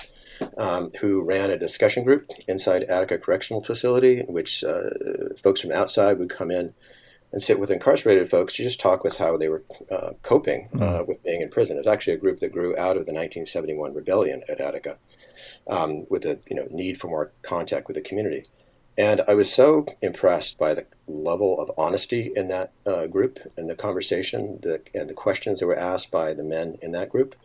[0.57, 4.89] um, who ran a discussion group inside Attica Correctional Facility, in which uh,
[5.41, 6.73] folks from outside would come in
[7.31, 10.77] and sit with incarcerated folks to just talk with how they were uh, coping uh,
[10.77, 11.07] mm-hmm.
[11.07, 11.75] with being in prison.
[11.75, 14.97] It was actually a group that grew out of the 1971 rebellion at Attica,
[15.67, 18.43] um, with a you know need for more contact with the community.
[18.97, 23.69] And I was so impressed by the level of honesty in that uh, group and
[23.69, 27.35] the conversation the, and the questions that were asked by the men in that group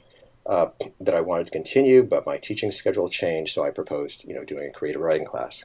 [0.47, 0.69] uh,
[1.01, 4.45] that I wanted to continue, but my teaching schedule changed, so I proposed, you know,
[4.45, 5.65] doing a creative writing class.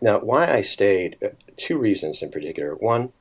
[0.00, 2.74] Now, why I stayed, uh, two reasons in particular.
[2.74, 3.12] One,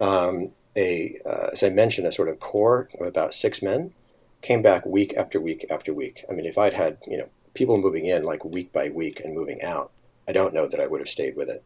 [0.00, 3.92] um, a, uh, as I mentioned, a sort of core of about six men
[4.42, 6.24] came back week after week after week.
[6.28, 9.34] I mean, if I'd had, you know, people moving in like week by week and
[9.34, 9.90] moving out,
[10.28, 11.64] I don't know that I would have stayed with it.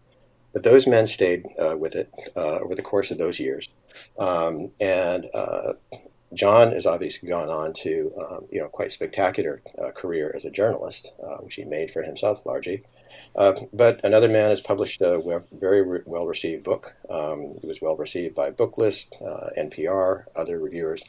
[0.53, 3.69] But those men stayed uh, with it uh, over the course of those years.
[4.19, 5.75] Um, and uh,
[6.35, 10.51] John has obviously gone on to, um, you know, quite spectacular uh, career as a
[10.51, 12.83] journalist, uh, which he made for himself largely.
[13.37, 16.97] Uh, but another man has published a very re- well-received book.
[17.09, 19.09] Um, it was well received by Booklist,
[19.57, 21.05] NPR, other reviewers.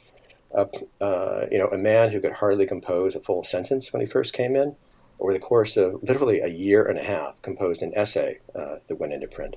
[0.55, 4.55] you know, a man who could hardly compose a full sentence when he first came
[4.55, 4.75] in
[5.21, 8.99] over the course of literally a year and a half, composed an essay uh, that
[8.99, 9.55] went into print.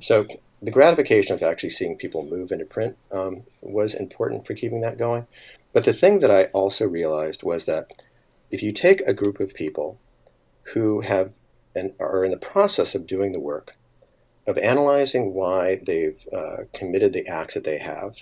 [0.00, 0.26] So
[0.60, 4.98] the gratification of actually seeing people move into print um, was important for keeping that
[4.98, 5.26] going.
[5.72, 7.92] But the thing that I also realized was that
[8.50, 9.98] if you take a group of people
[10.74, 11.32] who have
[11.76, 13.76] and are in the process of doing the work,
[14.46, 18.16] of analyzing why they've uh, committed the acts that they have,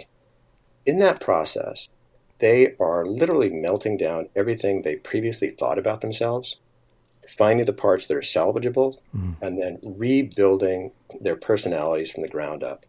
[0.85, 1.89] in that process,
[2.41, 6.57] they are literally melting down everything they previously thought about themselves
[7.29, 9.35] finding the parts that are salvageable, mm.
[9.41, 12.85] and then rebuilding their personalities from the ground up.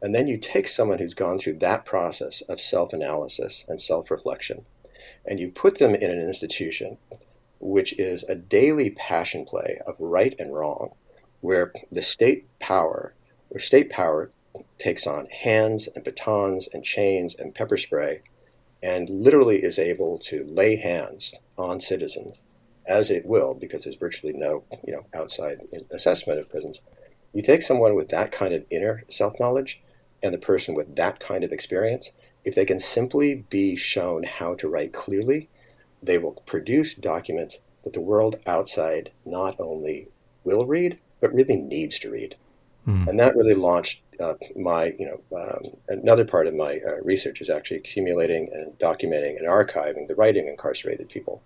[0.00, 4.10] And then you take someone who's gone through that process of self analysis and self
[4.10, 4.64] reflection,
[5.26, 6.98] and you put them in an institution
[7.60, 10.92] which is a daily passion play of right and wrong,
[11.40, 13.14] where the state power,
[13.48, 14.30] where state power
[14.78, 18.20] takes on hands and batons and chains and pepper spray,
[18.82, 22.38] and literally is able to lay hands on citizens
[22.86, 26.80] as it will, because there's virtually no you know outside assessment of prisons.
[27.34, 29.80] You take someone with that kind of inner self knowledge
[30.22, 32.10] and the person with that kind of experience,
[32.44, 35.48] if they can simply be shown how to write clearly,
[36.02, 40.08] they will produce documents that the world outside not only
[40.44, 42.36] will read, but really needs to read.
[42.86, 43.08] Mm.
[43.08, 47.40] And that really launched uh, my, you know, um, another part of my uh, research
[47.40, 51.42] is actually accumulating and documenting and archiving the writing of incarcerated people.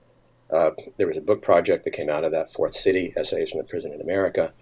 [0.50, 3.58] Uh, there was a book project that came out of that, Fourth City, Essays from
[3.58, 4.52] the Prison in America.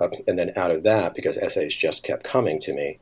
[0.00, 2.98] Uh, and then out of that, because essays just kept coming to me,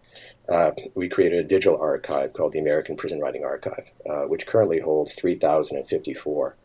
[0.49, 4.81] uh, we created a digital archive called the American Prison Writing Archive, uh, which currently
[4.81, 6.57] holds 3,054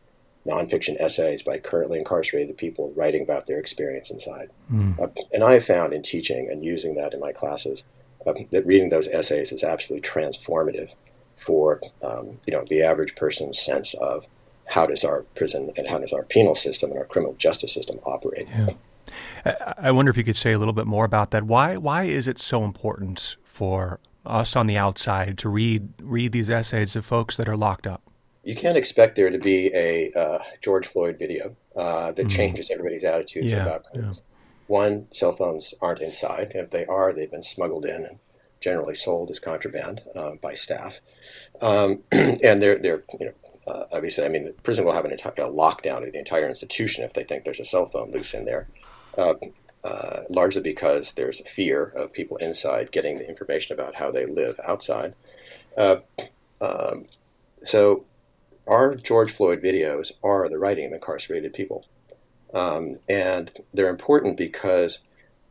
[0.47, 4.49] nonfiction essays by currently incarcerated people writing about their experience inside.
[4.71, 5.15] Mm.
[5.31, 7.83] and I have found in teaching and using that in my classes
[8.25, 10.91] uh, that reading those essays is absolutely transformative
[11.37, 14.25] for um, you know the average person's sense of
[14.65, 17.99] how does our prison and how does our penal system and our criminal justice system
[18.05, 18.47] operate.
[18.47, 18.69] Yeah.
[19.77, 21.43] I wonder if you could say a little bit more about that.
[21.43, 26.49] Why why is it so important for us on the outside to read read these
[26.49, 28.01] essays of folks that are locked up?
[28.43, 32.31] You can't expect there to be a uh, George Floyd video uh, that mm.
[32.31, 34.17] changes everybody's attitudes yeah, about crimes.
[34.17, 34.23] Yeah.
[34.67, 36.53] One, cell phones aren't inside.
[36.55, 38.19] If they are, they've been smuggled in and
[38.61, 41.01] generally sold as contraband uh, by staff.
[41.61, 43.33] Um, and they're they're you know
[43.67, 47.03] uh, obviously, I mean, the prison will have an entire lockdown of the entire institution
[47.03, 48.67] if they think there's a cell phone loose in there.
[49.17, 49.33] Uh,
[49.83, 54.27] uh, largely because there's a fear of people inside getting the information about how they
[54.27, 55.15] live outside.
[55.75, 55.97] Uh,
[56.61, 57.05] um,
[57.63, 58.05] so,
[58.67, 61.85] our George Floyd videos are the writing of incarcerated people,
[62.53, 64.99] um, and they're important because.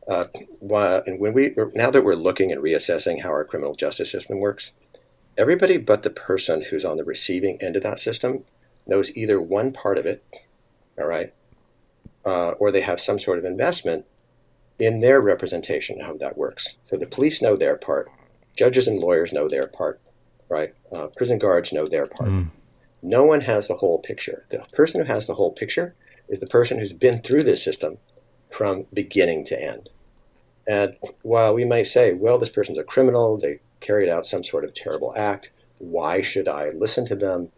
[0.07, 0.25] Uh,
[1.05, 4.71] and when we now that we're looking and reassessing how our criminal justice system works,
[5.37, 8.43] everybody but the person who's on the receiving end of that system
[8.87, 10.23] knows either one part of it,
[10.97, 11.33] all right,
[12.25, 14.05] uh, or they have some sort of investment
[14.79, 16.77] in their representation of how that works.
[16.85, 18.09] So the police know their part,
[18.55, 19.99] judges and lawyers know their part,
[20.49, 20.73] right?
[20.91, 22.29] Uh, prison guards know their part.
[22.29, 22.49] Mm.
[23.03, 24.45] No one has the whole picture.
[24.49, 25.95] The person who has the whole picture
[26.27, 27.97] is the person who's been through this system
[28.49, 29.89] from beginning to end.
[30.67, 34.63] And while we might say, well, this person's a criminal, they carried out some sort
[34.63, 37.49] of terrible act, why should I listen to them?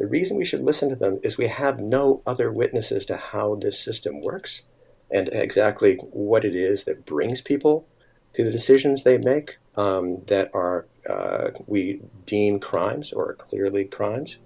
[0.00, 3.56] The reason we should listen to them is we have no other witnesses to how
[3.56, 4.62] this system works
[5.10, 7.86] and exactly what it is that brings people
[8.32, 14.38] to the decisions they make um, that are uh, we deem crimes or clearly crimes.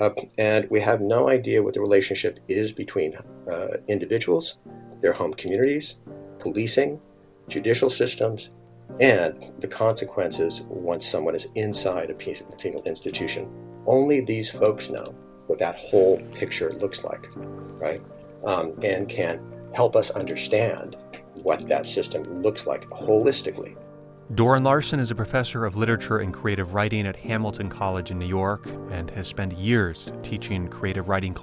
[0.00, 3.14] Uh, and we have no idea what the relationship is between
[3.52, 4.56] uh, individuals,
[5.02, 5.96] their home communities,
[6.38, 6.98] policing,
[7.48, 8.48] judicial systems,
[9.00, 13.50] and the consequences once someone is inside a penal institution.
[13.86, 15.14] Only these folks know
[15.46, 18.02] what that whole picture looks like, right?
[18.46, 19.40] Um, and can
[19.74, 20.96] help us understand
[21.34, 23.76] what that system looks like holistically.
[24.34, 28.26] Doran Larson is a professor of literature and creative writing at Hamilton College in New
[28.26, 31.36] York and has spent years teaching creative writing.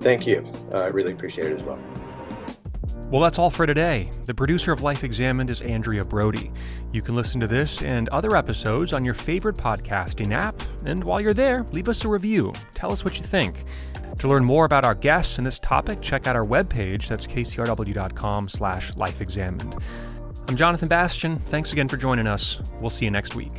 [0.00, 0.44] Thank you.
[0.72, 1.80] Uh, I really appreciate it as well.
[3.10, 4.10] Well, that's all for today.
[4.24, 6.50] The producer of Life Examined is Andrea Brody.
[6.92, 10.60] You can listen to this and other episodes on your favorite podcasting app.
[10.84, 12.52] And while you're there, leave us a review.
[12.72, 13.62] Tell us what you think.
[14.18, 17.08] To learn more about our guests and this topic, check out our webpage.
[17.08, 19.80] That's kcrw.com slash lifeexamined.
[20.48, 21.38] I'm Jonathan Bastian.
[21.38, 22.60] Thanks again for joining us.
[22.80, 23.52] We'll see you next week.